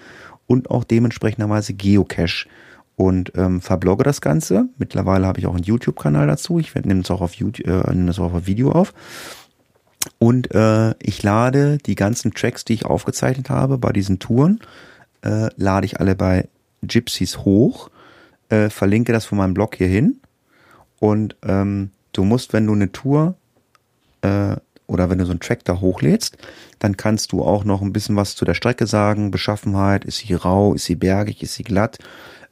[0.52, 2.46] und auch dementsprechenderweise Geocache
[2.94, 4.68] und ähm, verblogge das Ganze.
[4.76, 6.58] Mittlerweile habe ich auch einen YouTube-Kanal dazu.
[6.58, 8.92] Ich werde nehme das auch auf YouTube, äh, das auch auf Video auf.
[10.18, 14.60] Und äh, ich lade die ganzen Tracks, die ich aufgezeichnet habe bei diesen Touren,
[15.22, 16.48] äh, lade ich alle bei
[16.82, 17.88] Gypsies hoch,
[18.50, 20.20] äh, verlinke das von meinem Blog hier hin.
[20.98, 23.36] Und ähm, du musst, wenn du eine Tour
[24.20, 24.56] äh,
[24.86, 26.36] oder wenn du so einen Track da hochlädst,
[26.78, 29.30] dann kannst du auch noch ein bisschen was zu der Strecke sagen.
[29.30, 31.98] Beschaffenheit, ist sie rau, ist sie bergig, ist sie glatt,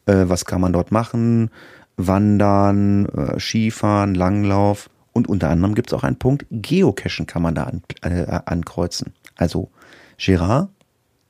[0.06, 1.50] äh, was kann man dort machen,
[1.96, 4.90] wandern, äh, Skifahren, Langlauf.
[5.12, 9.12] Und unter anderem gibt es auch einen Punkt, Geocachen kann man da an, äh, ankreuzen.
[9.36, 9.70] Also,
[10.16, 10.70] Gerard,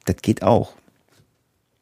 [0.04, 0.74] das geht auch.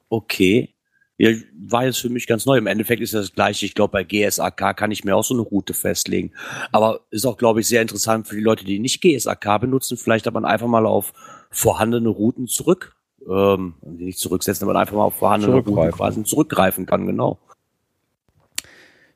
[0.09, 0.71] Okay.
[1.19, 1.31] Ja,
[1.69, 2.57] war jetzt für mich ganz neu.
[2.57, 3.67] Im Endeffekt ist das gleiche.
[3.67, 6.33] Ich glaube, bei GSAK kann ich mir auch so eine Route festlegen.
[6.73, 10.27] Aber ist auch, glaube ich, sehr interessant für die Leute, die nicht GSAK benutzen, vielleicht
[10.27, 11.13] aber einfach mal auf
[11.51, 12.95] vorhandene Routen zurück
[13.29, 15.99] ähm, nicht zurücksetzen, aber einfach mal auf vorhandene Routen Zurückgreifen.
[15.99, 17.39] quasi zurückgreifen kann, genau.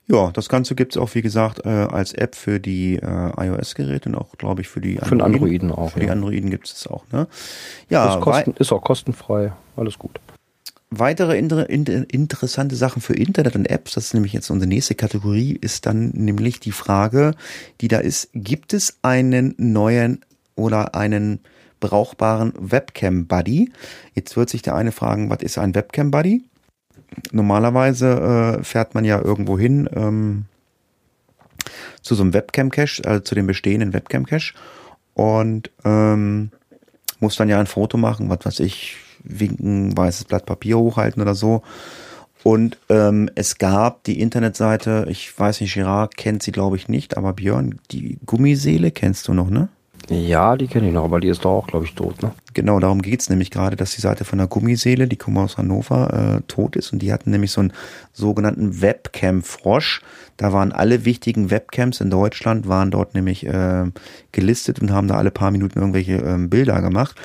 [0.08, 4.16] Ja, das Ganze gibt's auch, wie gesagt, äh, als App für die äh, iOS-Geräte und
[4.16, 5.92] auch, glaube ich, für die Für den Androiden auch.
[5.92, 6.12] Für die ja.
[6.12, 7.28] Androiden gibt's es auch, ne?
[7.88, 9.52] Ja, ist, kosten, ist auch kostenfrei.
[9.76, 10.20] Alles gut.
[10.92, 14.94] Weitere inter, inter, interessante Sachen für Internet und Apps, das ist nämlich jetzt unsere nächste
[14.94, 17.34] Kategorie, ist dann nämlich die Frage,
[17.80, 20.20] die da ist, gibt es einen neuen
[20.54, 21.40] oder einen
[21.80, 23.72] brauchbaren Webcam-Buddy?
[24.14, 26.44] Jetzt wird sich der eine fragen, was ist ein Webcam-Buddy?
[27.32, 30.44] Normalerweise äh, fährt man ja irgendwo hin ähm,
[32.02, 34.54] zu so einem Webcam-Cache, also zu dem bestehenden Webcam-Cache
[35.14, 36.50] und ähm,
[37.20, 41.34] muss dann ja ein Foto machen, was weiß ich, winken, weißes Blatt Papier hochhalten oder
[41.34, 41.62] so.
[42.42, 47.16] Und ähm, es gab die Internetseite, ich weiß nicht, Girard kennt sie glaube ich nicht,
[47.16, 49.68] aber Björn, die Gummiseele kennst du noch, ne?
[50.12, 52.32] Ja, die kenne ich noch, aber die ist doch auch, glaube ich, tot, ne?
[52.54, 56.36] Genau, darum geht's nämlich gerade, dass die Seite von der Gummiseele, die kommen aus Hannover,
[56.38, 56.92] äh, tot ist.
[56.92, 57.72] Und die hatten nämlich so einen
[58.12, 60.02] sogenannten Webcam-Frosch.
[60.36, 63.86] Da waren alle wichtigen Webcams in Deutschland, waren dort nämlich äh,
[64.32, 67.16] gelistet und haben da alle paar Minuten irgendwelche ähm, Bilder gemacht.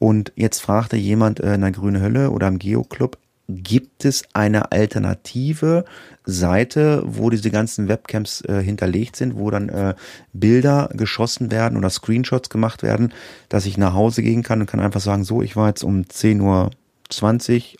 [0.00, 3.18] Und jetzt fragte jemand äh, in der Grüne Hölle oder im Geoclub,
[3.48, 5.84] gibt es eine alternative
[6.24, 9.94] Seite, wo diese ganzen Webcams äh, hinterlegt sind, wo dann äh,
[10.32, 13.12] Bilder geschossen werden oder Screenshots gemacht werden,
[13.48, 16.02] dass ich nach Hause gehen kann und kann einfach sagen, so, ich war jetzt um
[16.02, 16.70] 10.20 Uhr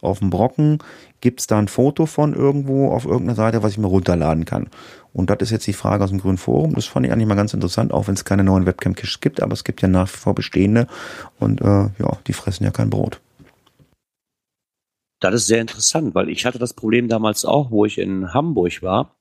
[0.03, 0.79] auf dem Brocken,
[1.21, 4.69] gibt's da ein Foto von irgendwo auf irgendeiner Seite, was ich mir runterladen kann.
[5.13, 6.75] Und das ist jetzt die Frage aus dem Grünen Forum.
[6.75, 9.53] Das fand ich eigentlich mal ganz interessant, auch wenn es keine neuen Webcam-Caches gibt, aber
[9.53, 10.87] es gibt ja nach wie vor bestehende
[11.39, 13.21] und äh, ja, die fressen ja kein Brot.
[15.23, 18.83] Das ist sehr interessant, weil ich hatte das Problem damals auch, wo ich in Hamburg
[18.83, 19.16] war.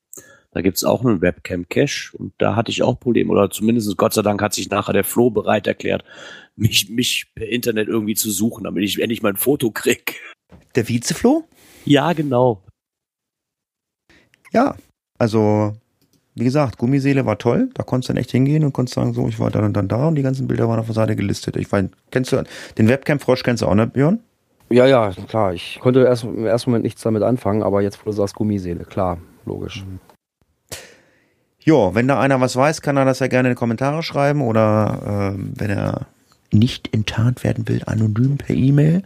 [0.49, 3.31] Da gibt's auch einen Webcam-Cache und da hatte ich auch Probleme.
[3.31, 6.03] Oder zumindest Gott sei Dank hat sich nachher der Flo bereit erklärt,
[6.55, 10.19] mich, mich per Internet irgendwie zu suchen, damit ich endlich mein Foto krieg.
[10.75, 11.47] Der Vizeflo?
[11.85, 12.63] Ja, genau.
[14.51, 14.75] Ja,
[15.19, 15.73] also
[16.33, 17.69] wie gesagt, Gummiseele war toll.
[17.75, 19.87] Da konntest du dann echt hingehen und konntest sagen, so, ich war dann und dann
[19.87, 21.57] da und die ganzen Bilder waren auf der Seite gelistet.
[21.57, 22.43] Ich weiß, kennst du
[22.77, 24.19] den Webcam-Frosch kennst du auch, ne, Björn?
[24.71, 25.53] Ja, ja, klar.
[25.53, 28.85] Ich konnte erst, im ersten Moment nichts damit anfangen, aber jetzt, wo du sagst Gummiseele,
[28.85, 29.83] klar, logisch.
[31.59, 34.41] Jo, wenn da einer was weiß, kann er das ja gerne in die Kommentare schreiben
[34.41, 36.07] oder ähm, wenn er
[36.51, 39.03] nicht enttarnt werden will, anonym per E-Mail.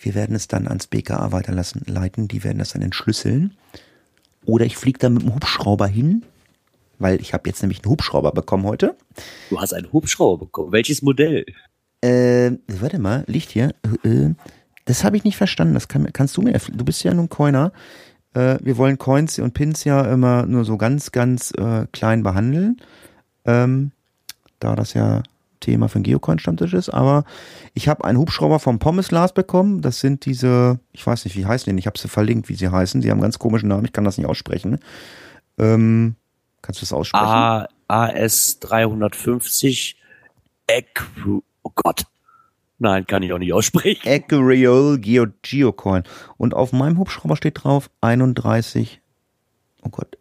[0.00, 3.54] Wir werden es dann ans BKA weiterlassen, leiten, die werden das dann entschlüsseln.
[4.46, 6.24] Oder ich fliege dann mit dem Hubschrauber hin,
[6.98, 8.96] weil ich habe jetzt nämlich einen Hubschrauber bekommen heute.
[9.50, 10.72] Du hast einen Hubschrauber bekommen.
[10.72, 11.44] Welches Modell?
[12.00, 13.74] Äh, warte mal, Licht hier.
[14.02, 14.34] Äh, äh,
[14.90, 15.74] das habe ich nicht verstanden.
[15.74, 16.52] Das kann, kannst du mir.
[16.52, 17.72] Du bist ja nun Coiner.
[18.34, 22.80] Äh, wir wollen Coins und Pins ja immer nur so ganz, ganz äh, klein behandeln.
[23.44, 23.92] Ähm,
[24.58, 25.22] da das ja
[25.60, 26.88] Thema für den Geocoin-Stammtisch ist.
[26.88, 27.24] Aber
[27.72, 29.80] ich habe einen Hubschrauber vom Pommes Lars bekommen.
[29.80, 31.78] Das sind diese, ich weiß nicht, wie heißen die?
[31.78, 33.00] Ich habe sie verlinkt, wie sie heißen.
[33.00, 33.84] Die haben einen ganz komischen Namen.
[33.84, 34.80] Ich kann das nicht aussprechen.
[35.58, 36.16] Ähm,
[36.62, 37.66] kannst du das aussprechen?
[37.88, 39.96] AS 350
[40.66, 42.06] Equ Oh Gott.
[42.82, 44.06] Nein, kann ich auch nicht aussprechen.
[44.08, 46.02] Ecureol Geo Geocoin.
[46.38, 49.00] Und auf meinem Hubschrauber steht drauf 31,
[49.82, 50.16] oh Gott,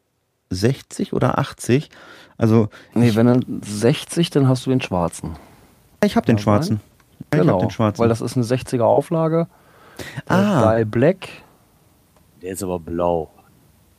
[0.50, 1.90] 60 oder 80.
[2.38, 5.36] Also, Nee, wenn dann 60, dann hast du den schwarzen.
[6.04, 6.82] ich habe den Kann schwarzen.
[7.32, 8.00] Ich genau, hab den schwarzen.
[8.02, 9.48] weil das ist eine 60er Auflage.
[10.28, 10.78] Ah.
[10.80, 11.30] Äh, Black,
[12.42, 13.30] Der ist aber blau.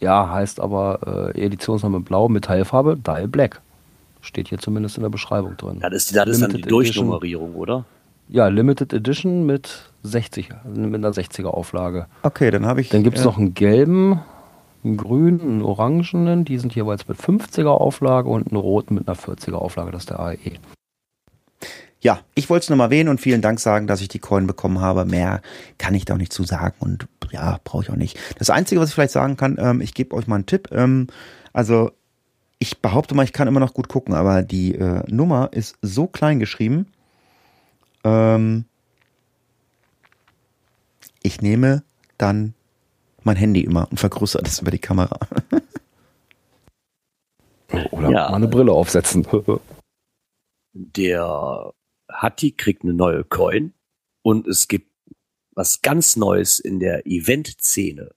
[0.01, 3.61] ja, heißt aber äh, Editionsname Blau, Metallfarbe, Dial Black.
[4.23, 5.81] Steht hier zumindest in der Beschreibung drin.
[5.81, 7.85] Das ist, das ist dann die Durchnummerierung, oder?
[8.33, 12.07] Ja, Limited Edition mit 60, mit einer 60er Auflage.
[12.23, 12.89] okay, dann habe ich.
[12.89, 14.21] Dann gibt es äh, noch einen gelben,
[14.85, 19.17] einen grünen, einen orangenen, die sind jeweils mit 50er Auflage und einen roten mit einer
[19.17, 20.21] 40er Auflage, das ist der.
[20.21, 20.37] AE.
[21.99, 24.47] Ja, ich wollte es nur mal erwähnen und vielen Dank sagen, dass ich die Coin
[24.47, 25.05] bekommen habe.
[25.05, 25.43] Mehr
[25.77, 28.17] kann ich da auch nicht zu sagen und ja, brauche ich auch nicht.
[28.39, 30.69] Das Einzige, was ich vielleicht sagen kann, ähm, ich gebe euch mal einen Tipp.
[30.71, 31.09] Ähm,
[31.53, 31.91] also
[32.61, 36.07] ich behaupte mal, ich kann immer noch gut gucken, aber die äh, Nummer ist so
[36.07, 36.87] klein geschrieben.
[38.05, 38.65] Ähm,
[41.23, 41.83] ich nehme
[42.19, 42.55] dann
[43.23, 45.19] mein Handy immer und vergrößere das über die Kamera.
[47.91, 48.29] Oder Ja.
[48.31, 49.27] mal eine Brille aufsetzen.
[50.73, 51.73] Der
[52.11, 53.73] Hatti kriegt eine neue Coin
[54.23, 54.91] und es gibt
[55.53, 58.11] was ganz Neues in der Event-Szene.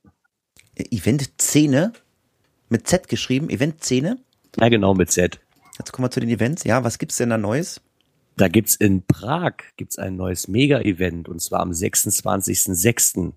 [0.75, 1.93] Event-Szene
[2.69, 4.19] mit Z geschrieben, Event-Szene.
[4.59, 5.39] Ja, genau, mit Z.
[5.79, 6.63] Jetzt kommen wir zu den Events.
[6.63, 7.81] Ja, was gibt's denn da Neues?
[8.35, 13.33] Da gibt's in Prag gibt's ein neues Mega-Event und zwar am 26.06.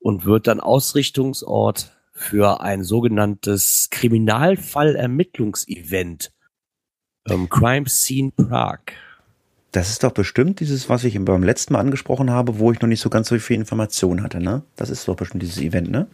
[0.00, 6.32] und wird dann Ausrichtungsort für ein sogenanntes Kriminalfall-Ermittlungs-Event.
[7.28, 8.80] Ähm, Crime Scene Prag.
[9.70, 12.88] Das ist doch bestimmt dieses, was ich beim letzten Mal angesprochen habe, wo ich noch
[12.88, 14.62] nicht so ganz so viel Information hatte, ne?
[14.76, 16.08] Das ist doch bestimmt dieses Event, ne?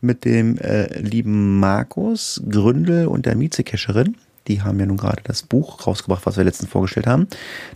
[0.00, 4.16] mit dem äh, lieben Markus Gründel und der Miezekascherin.
[4.48, 7.28] Die haben ja nun gerade das Buch rausgebracht, was wir letztens vorgestellt haben.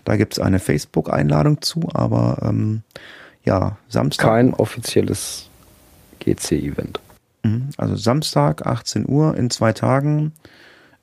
[0.04, 2.82] Da gibt's eine Facebook-Einladung zu, aber ähm,
[3.44, 4.26] ja, Samstag.
[4.26, 5.48] Kein offizielles
[6.18, 6.98] GC-Event.
[7.46, 10.32] Mhm, Also Samstag, 18 Uhr in zwei Tagen.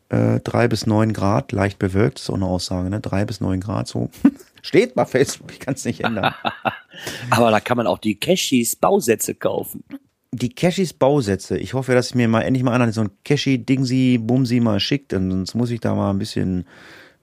[0.10, 3.00] Äh, drei bis neun Grad, leicht bewölkt, ist auch eine Aussage, ne?
[3.00, 4.10] Drei bis neun Grad, so.
[4.62, 6.34] Steht bei Facebook, ich kann es nicht ändern.
[7.32, 9.84] Aber da kann man auch die Cashis Bausätze kaufen.
[10.32, 11.58] Die Cashis Bausätze.
[11.58, 15.14] Ich hoffe, dass mir mal endlich mal einer so ein Cashy Dingsi Bumsi mal schickt,
[15.14, 16.66] und sonst muss ich da mal ein bisschen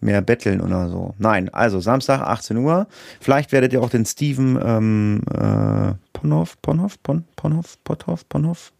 [0.00, 1.14] mehr betteln oder so.
[1.18, 2.86] Nein, also Samstag 18 Uhr.
[3.20, 8.72] Vielleicht werdet ihr auch den Steven ähm, äh, Ponhoff, Ponhoff, Pon, Ponhoff, Pothoff, Ponhoff,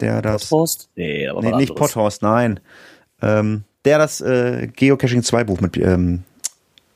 [0.00, 0.90] der das Post?
[0.96, 1.76] Nee, aber nee, nicht anderes.
[1.76, 2.60] Potthorst, nein.
[3.20, 6.24] Ähm, der das äh, Geocaching 2 Buch mit ähm,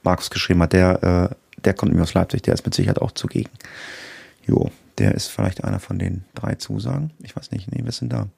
[0.03, 3.13] Markus geschrieben hat, der, äh, der kommt mir aus Leipzig, der ist mit Sicherheit auch
[3.13, 3.51] zugegen.
[4.47, 7.13] Jo, der ist vielleicht einer von den drei Zusagen.
[7.23, 8.29] Ich weiß nicht, nee, wer ist denn da?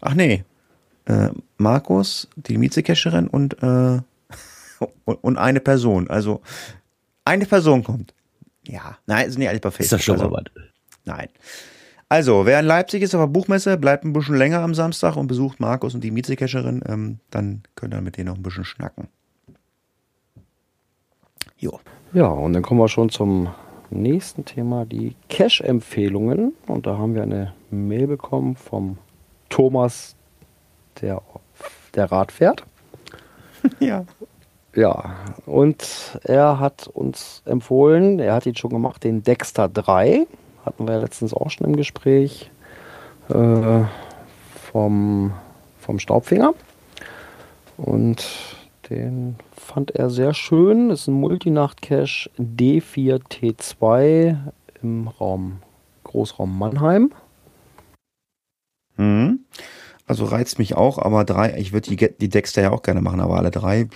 [0.00, 0.44] Ach nee,
[1.06, 4.00] äh, Markus, die Mietzecacherin und, äh,
[5.04, 6.08] und, und eine Person.
[6.08, 6.42] Also
[7.24, 8.14] eine Person kommt.
[8.66, 9.80] Ja, nein, sind nicht alle Facebook.
[9.80, 10.38] Ist das schon also?
[11.04, 11.28] Nein.
[12.10, 15.26] Also, wer in Leipzig ist auf der Buchmesse, bleibt ein bisschen länger am Samstag und
[15.26, 16.82] besucht Markus und die Mietzecacherin.
[16.86, 19.08] Ähm, dann könnt ihr mit denen noch ein bisschen schnacken.
[21.58, 21.80] Jo.
[22.14, 23.48] Ja, und dann kommen wir schon zum
[23.90, 26.54] nächsten Thema, die Cache-Empfehlungen.
[26.66, 28.96] Und da haben wir eine Mail bekommen vom
[29.50, 30.16] Thomas,
[31.02, 31.20] der,
[31.94, 32.64] der Rad fährt.
[33.80, 34.04] Ja.
[34.76, 40.28] Ja, und er hat uns empfohlen, er hat ihn schon gemacht, den Dexter 3.
[40.64, 42.50] Hatten wir ja letztens auch schon im Gespräch
[43.28, 43.84] äh,
[44.72, 45.32] vom,
[45.78, 46.54] vom Staubfinger.
[47.76, 48.26] Und
[48.90, 50.90] den fand er sehr schön.
[50.90, 54.36] Ist ein Multinacht-Cache D4T2
[54.82, 55.62] im Raum
[56.04, 57.12] Großraum Mannheim.
[58.96, 59.40] Mhm.
[60.06, 63.20] Also reizt mich auch, aber drei, ich würde die, die Dexter ja auch gerne machen,
[63.20, 63.88] aber alle drei,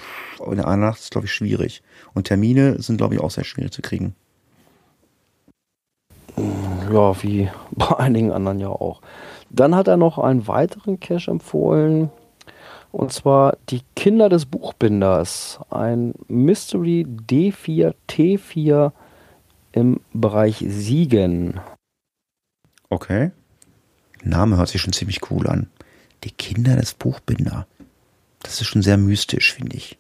[0.47, 1.83] in einer Nacht ist, glaube ich, schwierig.
[2.13, 4.15] Und Termine sind, glaube ich, auch sehr schwierig zu kriegen.
[6.37, 9.01] Ja, wie bei einigen anderen ja auch.
[9.51, 12.11] Dann hat er noch einen weiteren Cache empfohlen.
[12.91, 15.61] Und zwar die Kinder des Buchbinders.
[15.71, 18.93] Ein Mystery D4 T4
[19.73, 21.61] im Bereich Siegen.
[22.91, 23.31] Okay.
[24.23, 25.69] Name hört sich schon ziemlich cool an.
[26.25, 27.67] Die Kinder des Buchbinder.
[28.43, 29.99] Das ist schon sehr mystisch, finde ich.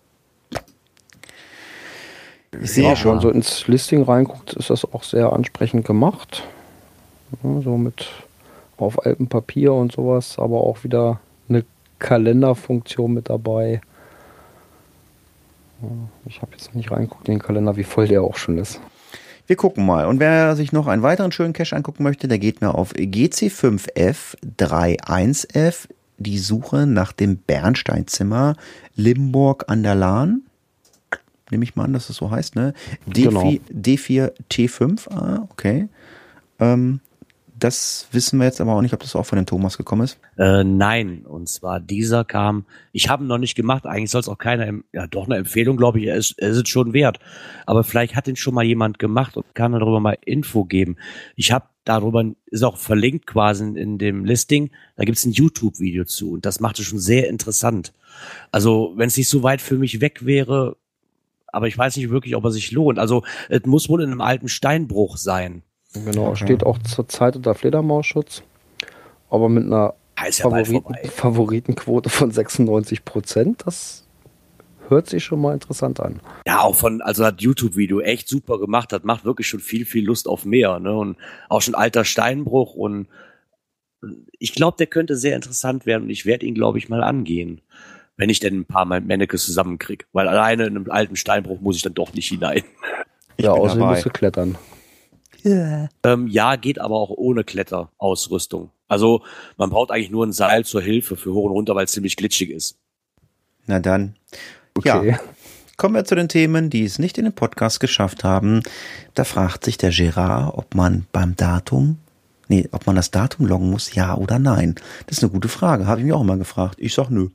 [2.60, 3.10] Ich sehe Ja, wenn schon.
[3.12, 6.42] man so ins Listing reinguckt, ist das auch sehr ansprechend gemacht.
[7.42, 8.06] Ja, so mit
[8.76, 11.64] auf altem Papier und sowas, aber auch wieder eine
[11.98, 13.80] Kalenderfunktion mit dabei.
[16.26, 18.80] Ich habe jetzt nicht reingeguckt in den Kalender, wie voll der auch schon ist.
[19.46, 20.06] Wir gucken mal.
[20.06, 25.88] Und wer sich noch einen weiteren schönen Cache angucken möchte, der geht mir auf GC5F31F
[26.18, 28.54] die Suche nach dem Bernsteinzimmer
[28.94, 30.42] Limburg an der Lahn.
[31.52, 32.74] Nehme ich mal an, dass es so heißt, ne?
[33.08, 33.52] D4, Genau.
[33.72, 35.88] D4 T5, ah, okay.
[36.58, 37.00] Ähm,
[37.62, 40.18] das wissen wir jetzt aber auch nicht, ob das auch von dem Thomas gekommen ist.
[40.36, 44.28] Äh, nein, und zwar dieser kam, ich habe ihn noch nicht gemacht, eigentlich soll es
[44.28, 47.20] auch keiner, ja doch eine Empfehlung, glaube ich, er ist, er ist es schon wert.
[47.66, 50.96] Aber vielleicht hat ihn schon mal jemand gemacht und kann darüber mal Info geben.
[51.36, 55.32] Ich habe darüber, ist auch verlinkt quasi in, in dem Listing, da gibt es ein
[55.32, 57.92] YouTube-Video zu und das macht es schon sehr interessant.
[58.50, 60.76] Also wenn es nicht so weit für mich weg wäre,
[61.52, 62.98] aber ich weiß nicht wirklich, ob er sich lohnt.
[62.98, 65.62] Also es muss wohl in einem alten Steinbruch sein.
[65.94, 66.44] Genau, Okay.
[66.44, 68.42] steht auch zur Zeit unter Fledermausschutz,
[69.30, 69.94] aber mit einer
[70.26, 70.94] ist ja Favoriten.
[71.10, 73.62] Favoritenquote von 96 Prozent.
[73.66, 74.06] Das
[74.88, 76.20] hört sich schon mal interessant an.
[76.46, 80.04] Ja, auch von, also hat YouTube-Video echt super gemacht, hat, macht wirklich schon viel, viel
[80.04, 80.94] Lust auf mehr, ne?
[80.94, 81.16] Und
[81.48, 83.08] auch schon alter Steinbruch und
[84.38, 87.60] ich glaube, der könnte sehr interessant werden und ich werde ihn, glaube ich, mal angehen.
[88.22, 90.04] Wenn ich denn ein paar Mal Mannekes zusammenkriege.
[90.12, 92.62] Weil alleine in einem alten Steinbruch muss ich dann doch nicht hinein.
[93.38, 93.94] Ich ja, bin außerdem dabei.
[93.94, 94.58] musst du klettern.
[95.42, 98.70] Ähm, ja, geht aber auch ohne Kletterausrüstung.
[98.88, 99.22] Also
[99.56, 102.16] man braucht eigentlich nur ein Seil zur Hilfe für hoch und runter, weil es ziemlich
[102.16, 102.76] glitschig ist.
[103.66, 104.16] Na dann.
[104.76, 105.08] Okay.
[105.12, 105.20] Ja.
[105.78, 108.62] Kommen wir zu den Themen, die es nicht in den Podcast geschafft haben.
[109.14, 111.98] Da fragt sich der Gerard, ob man beim Datum,
[112.48, 114.74] nee, ob man das Datum loggen muss, ja oder nein.
[115.06, 116.76] Das ist eine gute Frage, habe ich mich auch immer gefragt.
[116.78, 117.30] Ich sag nö.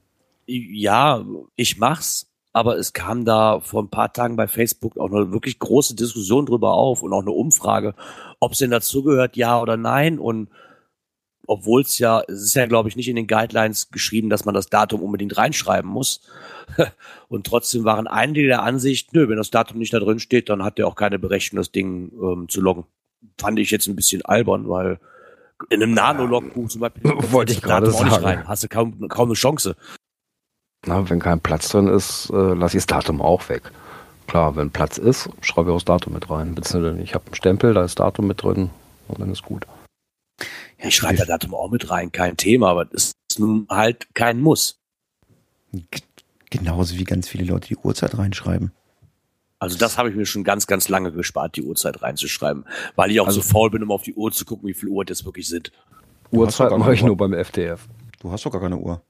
[0.48, 1.26] Ja,
[1.56, 5.60] ich mach's, aber es kam da vor ein paar Tagen bei Facebook auch eine wirklich
[5.60, 7.94] große Diskussion drüber auf und auch eine Umfrage,
[8.40, 10.18] ob es denn dazugehört, ja oder nein.
[10.18, 10.50] Und
[11.48, 14.54] obwohl es ja, es ist ja, glaube ich, nicht in den Guidelines geschrieben, dass man
[14.54, 16.22] das Datum unbedingt reinschreiben muss.
[17.30, 20.64] Und trotzdem waren einige der Ansicht, nö, wenn das Datum nicht da drin steht, dann
[20.64, 22.86] hat der auch keine Berechtigung, das Ding ähm, zu loggen.
[23.38, 25.00] Fand ich jetzt ein bisschen albern, weil
[25.70, 28.24] in einem Nano-Logbuch zum Beispiel Wollte ich gerade nicht sagen.
[28.24, 28.48] rein.
[28.48, 29.76] Hast du kaum, kaum eine Chance.
[30.88, 33.72] Na, wenn kein Platz drin ist, äh, lasse ich das Datum auch weg.
[34.28, 36.56] Klar, wenn Platz ist, schreibe ich auch das Datum mit rein.
[36.56, 38.70] Beziehungsweise ich habe einen Stempel, da ist Datum mit drin
[39.08, 39.66] und dann ist gut.
[40.80, 44.40] Ich schreibe das Datum auch mit rein, kein Thema, aber das ist nun halt kein
[44.42, 44.80] Muss.
[45.74, 46.02] G-
[46.50, 48.72] Genauso wie ganz viele Leute die Uhrzeit reinschreiben.
[49.60, 52.64] Also das habe ich mir schon ganz, ganz lange gespart, die Uhrzeit reinzuschreiben,
[52.96, 54.88] weil ich auch Also- so faul bin, um auf die Uhr zu gucken, wie viel
[54.88, 55.72] Uhr das wirklich sind.
[56.32, 57.88] Uhrzeit mache ich nur beim FDF.
[58.22, 59.02] Du hast doch gar keine Uhr.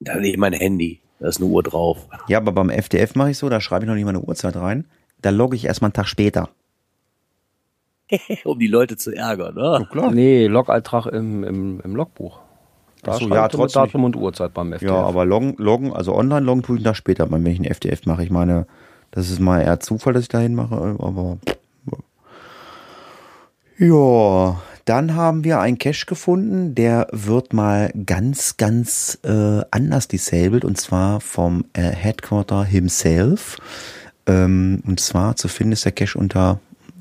[0.00, 2.06] Da nehme ich mein Handy, da ist eine Uhr drauf.
[2.28, 4.84] Ja, aber beim FDF mache ich so, da schreibe ich noch nicht meine Uhrzeit rein.
[5.20, 6.50] Da logge ich erstmal einen Tag später.
[8.44, 9.86] um die Leute zu ärgern, ne?
[9.90, 10.12] klar.
[10.12, 12.38] Nee, Log-Eintrag im, im, im Logbuch.
[13.02, 13.82] Da Ach so, schreibe ja, trotzdem.
[13.82, 14.90] Datum und Uhrzeit beim FDF.
[14.90, 17.66] Ja, aber loggen, loggen, also online loggen tue ich einen Tag später, wenn ich einen
[17.66, 18.22] FDF mache.
[18.22, 18.66] Ich meine,
[19.10, 21.38] das ist mal eher Zufall, dass ich dahin mache, aber
[23.78, 30.64] ja, dann haben wir einen Cache gefunden, der wird mal ganz, ganz äh, anders disabled
[30.64, 33.58] und zwar vom äh, Headquarter himself.
[34.26, 36.60] Ähm, und zwar zu finden ist der Cache unter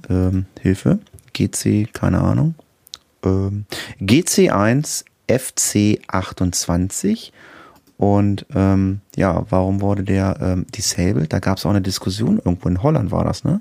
[0.10, 1.00] ähm, Hilfe,
[1.34, 2.56] GC, keine Ahnung,
[3.24, 3.64] ähm,
[4.02, 7.32] GC1 FC28
[7.98, 11.34] und ähm, ja, warum wurde der ähm, disabled?
[11.34, 13.60] Da gab es auch eine Diskussion, irgendwo in Holland war das, ne?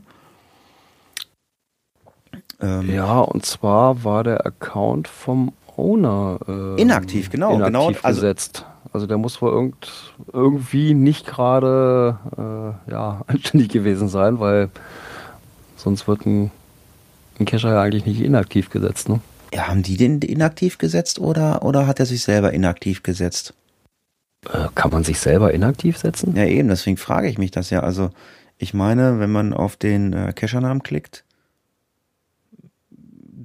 [2.60, 8.20] Ähm, Ja, und zwar war der Account vom Owner ähm, Inaktiv, genau, inaktiv genau, also-
[8.20, 8.64] gesetzt.
[8.92, 12.16] Also der muss wohl irgend, irgendwie nicht gerade
[12.88, 14.70] äh, ja, anständig gewesen sein, weil
[15.76, 16.50] sonst wird ein,
[17.38, 19.10] ein Cacher ja eigentlich nicht inaktiv gesetzt.
[19.10, 19.20] Ne?
[19.52, 23.52] Ja, haben die den inaktiv gesetzt oder, oder hat er sich selber inaktiv gesetzt?
[24.50, 26.34] Äh, kann man sich selber inaktiv setzen?
[26.34, 27.80] Ja, eben, deswegen frage ich mich das ja.
[27.80, 28.08] Also,
[28.56, 31.24] ich meine, wenn man auf den äh, Cachernamen klickt,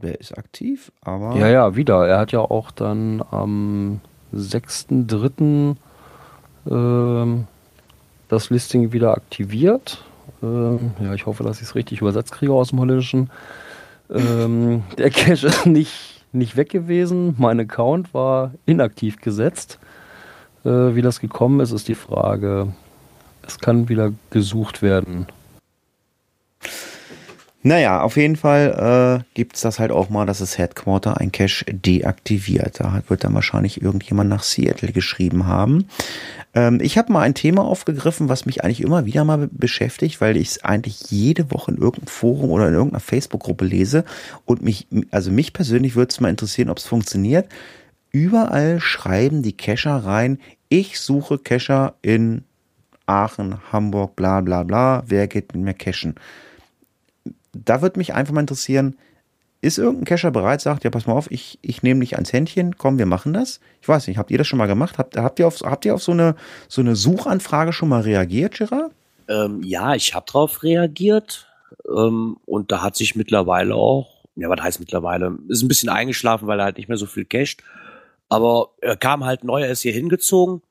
[0.02, 1.36] der ist aktiv, aber.
[1.36, 2.08] Ja, ja, wieder.
[2.08, 4.02] Er hat ja auch dann am
[4.34, 5.76] 6.3.
[6.70, 7.48] Ähm,
[8.30, 10.04] das Listing wieder aktiviert.
[10.42, 13.30] Ähm, ja, ich hoffe, dass ich es richtig übersetzt kriege aus dem Holländischen.
[14.10, 17.36] Ähm, der Cache ist nicht, nicht weg gewesen.
[17.38, 19.80] Mein Account war inaktiv gesetzt.
[20.64, 22.74] Äh, wie das gekommen ist, ist die Frage.
[23.46, 25.28] Es kann wieder gesucht werden.
[27.64, 31.66] Naja, auf jeden Fall äh, gibt's das halt auch mal, dass das Headquarter ein Cache
[31.66, 32.80] deaktiviert.
[32.80, 35.86] Da wird dann wahrscheinlich irgendjemand nach Seattle geschrieben haben.
[36.56, 40.22] Ähm, ich habe mal ein Thema aufgegriffen, was mich eigentlich immer wieder mal be- beschäftigt,
[40.22, 44.06] weil ich es eigentlich jede Woche in irgendeinem Forum oder in irgendeiner Facebook-Gruppe lese.
[44.46, 47.48] Und mich, also mich persönlich würde es mal interessieren, ob es funktioniert.
[48.12, 52.44] Überall schreiben die Cacher rein, ich suche Cacher in
[53.06, 56.16] Aachen, Hamburg, bla bla bla, wer geht mit mir cachen?
[57.54, 58.98] Da würde mich einfach mal interessieren,
[59.62, 62.78] ist irgendein Cacher bereit, sagt, ja, pass mal auf, ich, ich nehme dich ans Händchen,
[62.78, 63.60] komm, wir machen das.
[63.82, 64.98] Ich weiß nicht, habt ihr das schon mal gemacht?
[64.98, 66.36] Habt, habt, ihr, auf, habt ihr auf so eine,
[66.68, 68.92] so eine Suchanfrage schon mal reagiert, Gerard?
[69.28, 71.48] Ähm, ja, ich habe darauf reagiert
[71.88, 76.48] ähm, und da hat sich mittlerweile auch, ja, was heißt mittlerweile, ist ein bisschen eingeschlafen,
[76.48, 77.62] weil er halt nicht mehr so viel casht.
[78.30, 80.64] Aber er kam halt neu, er ist hier hingezogen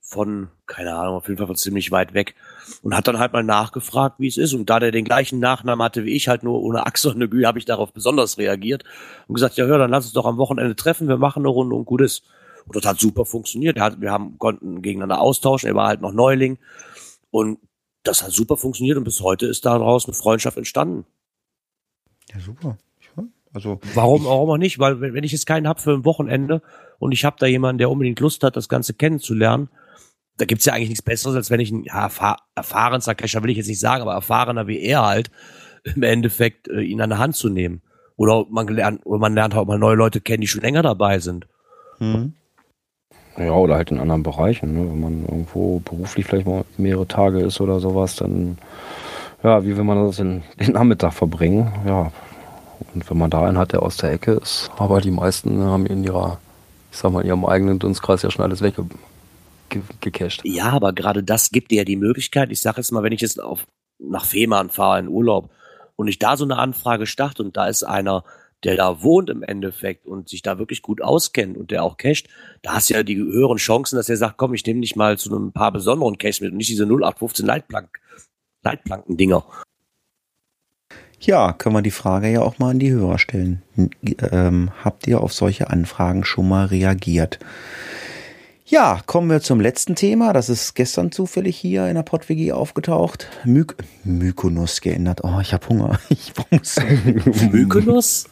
[0.00, 2.34] von, keine Ahnung, auf jeden Fall von ziemlich weit weg
[2.82, 4.54] und hat dann halt mal nachgefragt, wie es ist.
[4.54, 7.28] Und da der den gleichen Nachnamen hatte wie ich, halt nur ohne Achse und eine
[7.28, 8.84] Gü, habe ich darauf besonders reagiert
[9.26, 11.76] und gesagt, ja, hör, dann lass uns doch am Wochenende treffen, wir machen eine Runde
[11.76, 12.24] und gut ist.
[12.66, 13.76] Und das hat super funktioniert.
[13.76, 16.58] Er wir haben, konnten gegeneinander austauschen, er war halt noch Neuling
[17.30, 17.58] und
[18.02, 21.06] das hat super funktioniert und bis heute ist daraus eine Freundschaft entstanden.
[22.32, 22.78] Ja, super.
[23.54, 24.80] Also warum, warum auch nicht?
[24.80, 26.60] Weil wenn ich jetzt keinen hab für ein Wochenende
[26.98, 29.68] und ich habe da jemanden, der unbedingt Lust hat, das Ganze kennenzulernen,
[30.36, 32.10] da gibt's ja eigentlich nichts Besseres, als wenn ich ein ja,
[32.54, 35.30] erfahrener Cacher will ich jetzt nicht sagen, aber erfahrener wie er halt,
[35.84, 37.82] im Endeffekt äh, ihn an der Hand zu nehmen.
[38.16, 41.18] Oder man lernt, oder man lernt auch mal neue Leute kennen, die schon länger dabei
[41.18, 41.46] sind.
[41.98, 42.34] Mhm.
[43.36, 44.74] Ja, oder halt in anderen Bereichen.
[44.74, 44.88] Ne?
[44.88, 48.58] Wenn man irgendwo beruflich vielleicht mal mehrere Tage ist oder sowas, dann,
[49.42, 51.72] ja, wie will man das in den Nachmittag verbringen?
[51.86, 52.12] Ja.
[52.92, 55.86] Und wenn man da einen hat, der aus der Ecke ist, aber die meisten haben
[55.86, 56.38] in ihrer,
[56.92, 58.84] ich sag mal, in ihrem eigenen Dunstkreis ja schon alles wegge
[59.74, 60.42] ge gecached.
[60.44, 62.50] Ja, aber gerade das gibt dir ja die Möglichkeit.
[62.50, 63.66] Ich sage jetzt mal, wenn ich jetzt auf,
[63.98, 65.50] nach Fehmarn fahre in Urlaub
[65.96, 68.24] und ich da so eine Anfrage starte und da ist einer,
[68.64, 72.28] der da wohnt im Endeffekt und sich da wirklich gut auskennt und der auch casht,
[72.62, 75.18] da hast du ja die höheren Chancen, dass er sagt, komm, ich nehme dich mal
[75.18, 78.00] zu einem paar besonderen Caches mit und nicht diese 0815 Leitplank,
[78.62, 79.44] Leitplanken-Dinger.
[81.20, 83.62] Ja, können wir die Frage ja auch mal an die Hörer stellen.
[84.30, 87.38] Ähm, habt ihr auf solche Anfragen schon mal reagiert?
[88.66, 90.32] Ja, kommen wir zum letzten Thema.
[90.32, 93.28] Das ist gestern zufällig hier in der PodWG aufgetaucht.
[93.44, 93.66] My
[94.04, 95.20] Mykonos geändert.
[95.22, 96.00] Oh, ich habe Hunger.
[96.08, 96.76] Ich muss.
[97.52, 98.24] Mykonos?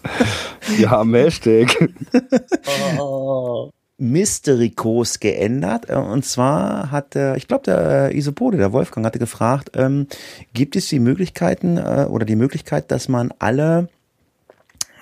[0.79, 1.91] ja, am Hashtag.
[2.99, 3.71] oh.
[3.99, 5.91] Mysterikos geändert.
[5.91, 10.07] Äh, und zwar hat, äh, ich glaube, der Isopode, der Wolfgang, hatte gefragt, ähm,
[10.55, 13.89] gibt es die Möglichkeiten äh, oder die Möglichkeit, dass man alle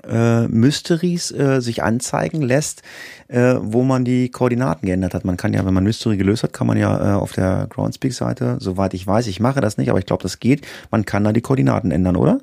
[0.08, 2.82] äh, Mysteries äh, sich anzeigen lässt,
[3.28, 5.24] äh, wo man die Koordinaten geändert hat.
[5.24, 8.58] Man kann ja, wenn man Mystery gelöst hat, kann man ja äh, auf der Groundspeak-Seite,
[8.60, 11.32] soweit ich weiß, ich mache das nicht, aber ich glaube, das geht, man kann da
[11.32, 12.40] die Koordinaten ändern, oder?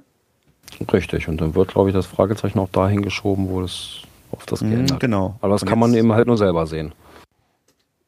[0.92, 4.02] Richtig, und dann wird, glaube ich, das Fragezeichen auch dahin geschoben, wo das
[4.32, 5.00] auf das mhm, geändert.
[5.00, 5.38] Genau.
[5.42, 6.94] Aber das und kann man eben halt nur selber sehen.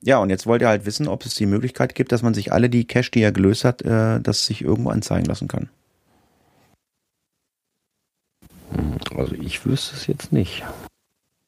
[0.02, 2.54] Ja, und jetzt wollt ihr halt wissen, ob es die Möglichkeit gibt, dass man sich
[2.54, 5.70] alle die Cache, die er gelöst hat, äh, das sich irgendwo anzeigen lassen kann.
[9.16, 10.64] Also ich wüsste es jetzt nicht.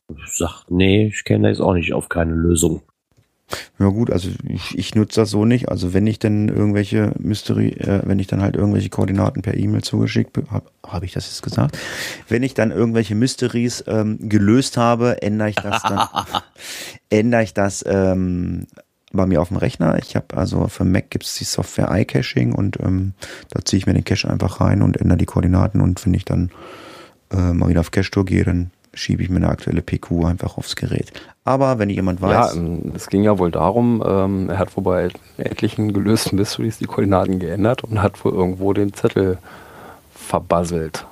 [0.10, 2.82] Ich sag, nee, ich kenne jetzt auch nicht auf keine Lösung.
[3.80, 5.70] Ja gut, also ich, ich nutze das so nicht.
[5.70, 9.82] Also wenn ich dann irgendwelche Mystery, äh, wenn ich dann halt irgendwelche Koordinaten per E-Mail
[9.82, 11.78] zugeschickt habe, habe ich das jetzt gesagt?
[12.28, 16.08] Wenn ich dann irgendwelche Mysteries ähm, gelöst habe, ändere ich das dann,
[17.10, 18.68] ändere ich das ähm,
[19.12, 19.98] bei mir auf dem Rechner.
[19.98, 23.14] Ich habe also für Mac gibt es die Software iCaching und ähm,
[23.50, 26.26] da ziehe ich mir den Cache einfach rein und ändere die Koordinaten und finde ich
[26.26, 26.52] dann
[27.32, 30.76] äh, mal wieder auf Cache-Tour gehe, dann schiebe ich mir eine aktuelle PQ einfach aufs
[30.76, 31.12] Gerät.
[31.44, 32.56] Aber wenn jemand weiß.
[32.56, 36.78] Ja, ähm, es ging ja wohl darum, ähm, er hat wohl bei etlichen gelösten Mysteries
[36.78, 39.38] die Koordinaten geändert und hat wohl irgendwo den Zettel
[40.14, 41.06] verbasselt.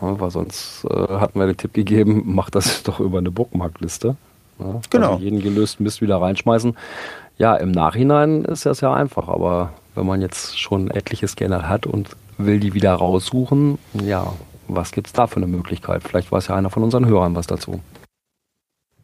[0.00, 4.16] Ja, weil sonst äh, hatten wir den Tipp gegeben, mach das doch über eine Bookmarkliste.
[4.58, 5.12] Ja, genau.
[5.12, 6.76] Also jeden gelösten Mist wieder reinschmeißen.
[7.38, 11.86] Ja, im Nachhinein ist das ja einfach, aber wenn man jetzt schon etliches geändert hat
[11.86, 14.32] und will die wieder raussuchen, ja,
[14.74, 16.02] was gibt es da für eine Möglichkeit?
[16.02, 17.80] Vielleicht weiß ja einer von unseren Hörern was dazu.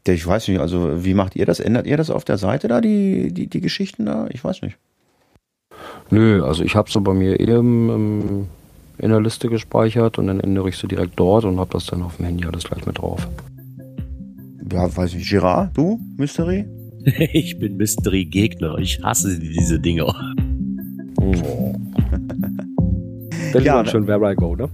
[0.07, 1.61] Ich weiß nicht, also wie macht ihr das?
[1.61, 4.27] Ändert ihr das auf der Seite da, die, die, die Geschichten da?
[4.31, 4.79] Ich weiß nicht.
[6.11, 8.47] Nö, also ich habe so bei mir eben ähm,
[8.99, 12.03] in der Liste gespeichert und dann ändere ich sie direkt dort und habe das dann
[12.03, 13.29] auf dem Handy alles gleich mit drauf.
[14.73, 15.29] Ja, weiß ich.
[15.29, 16.01] Girard, du?
[16.17, 16.67] Mystery?
[17.33, 18.79] ich bin Mystery-Gegner.
[18.79, 20.15] Ich hasse diese Dinger.
[21.21, 21.75] Oh.
[23.53, 24.69] Das ja, ist schon Where I Go, ne?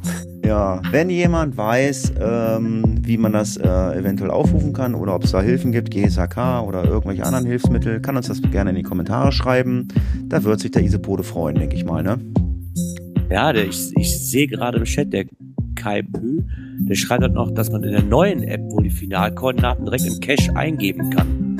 [0.44, 5.32] Ja, wenn jemand weiß, ähm, wie man das äh, eventuell aufrufen kann oder ob es
[5.32, 9.32] da Hilfen gibt, GSHK oder irgendwelche anderen Hilfsmittel, kann uns das gerne in die Kommentare
[9.32, 9.88] schreiben.
[10.26, 12.18] Da wird sich der Isopode freuen, denke ich mal, ne?
[13.30, 15.24] Ja, der, ich, ich sehe gerade im Chat, der
[15.76, 16.42] Kai Pü,
[16.80, 20.20] der schreibt halt noch, dass man in der neuen App wohl die Finalkoordinaten direkt im
[20.20, 21.58] Cache eingeben kann.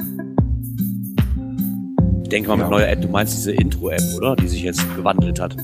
[2.22, 2.70] Ich denke mal mit ja.
[2.70, 4.36] neuer App, du meinst diese Intro-App, oder?
[4.36, 5.56] Die sich jetzt gewandelt hat.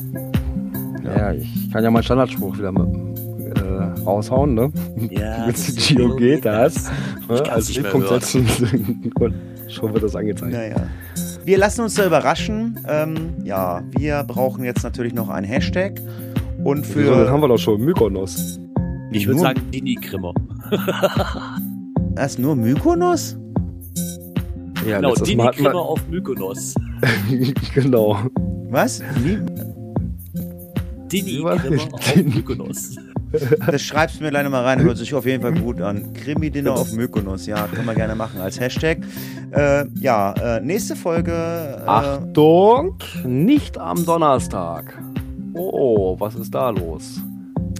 [1.05, 4.72] Ja, ich kann ja meinen Standardspruch wieder äh, raushauen, ne?
[5.10, 5.47] Ja.
[5.47, 6.90] Mit Gio geht das.
[7.28, 7.43] Ne?
[7.51, 8.47] Als Punkt setzen
[9.18, 9.35] und
[9.68, 10.52] schon wird das angezeigt.
[10.52, 10.77] Naja.
[11.44, 12.78] Wir lassen uns da überraschen.
[12.89, 16.01] Ähm, ja, wir brauchen jetzt natürlich noch einen Hashtag.
[16.64, 17.01] Und für.
[17.01, 18.60] Wieso, das haben wir doch schon, Mykonos.
[19.12, 20.35] Ich würde sagen Dini-Krimmer.
[22.14, 23.36] Das ist nur Mykonos?
[24.86, 26.74] Ja, Genau, Dini-Krimmer wir, auf Mykonos.
[27.74, 28.18] genau.
[28.68, 29.02] Was?
[31.12, 31.22] Wie?
[31.22, 32.96] Dini-Krimmer auf Dini- Mykonos.
[33.64, 36.12] Das schreibst du mir leider mal rein, hört sich auf jeden Fall gut an.
[36.14, 38.98] Krimi-Dinner auf Mykonos, ja, können wir gerne machen als Hashtag.
[39.52, 41.30] Äh, ja, äh, nächste Folge.
[41.30, 45.00] Äh, Achtung, nicht am Donnerstag.
[45.54, 47.20] Oh, was ist da los?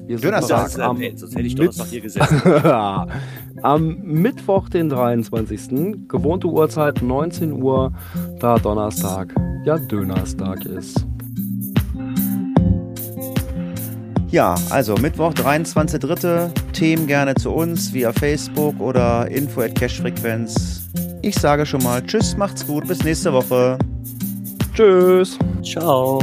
[0.07, 0.79] Wir sind Donnerstag.
[0.79, 2.43] am, äh, sonst hätte ich Donnerstag hier gesessen.
[3.63, 6.07] am Mittwoch, den 23.
[6.09, 7.93] Gewohnte Uhrzeit 19 Uhr,
[8.39, 9.35] da Donnerstag
[9.65, 11.05] ja Dönerstag ist.
[14.31, 16.51] Ja, also Mittwoch, 23.3.
[16.73, 20.89] Themen gerne zu uns via Facebook oder info at cashfrequenz.
[21.23, 23.79] Ich sage schon mal Tschüss, macht's gut, bis nächste Woche.
[24.75, 25.39] Tschüss.
[25.63, 26.21] Ciao.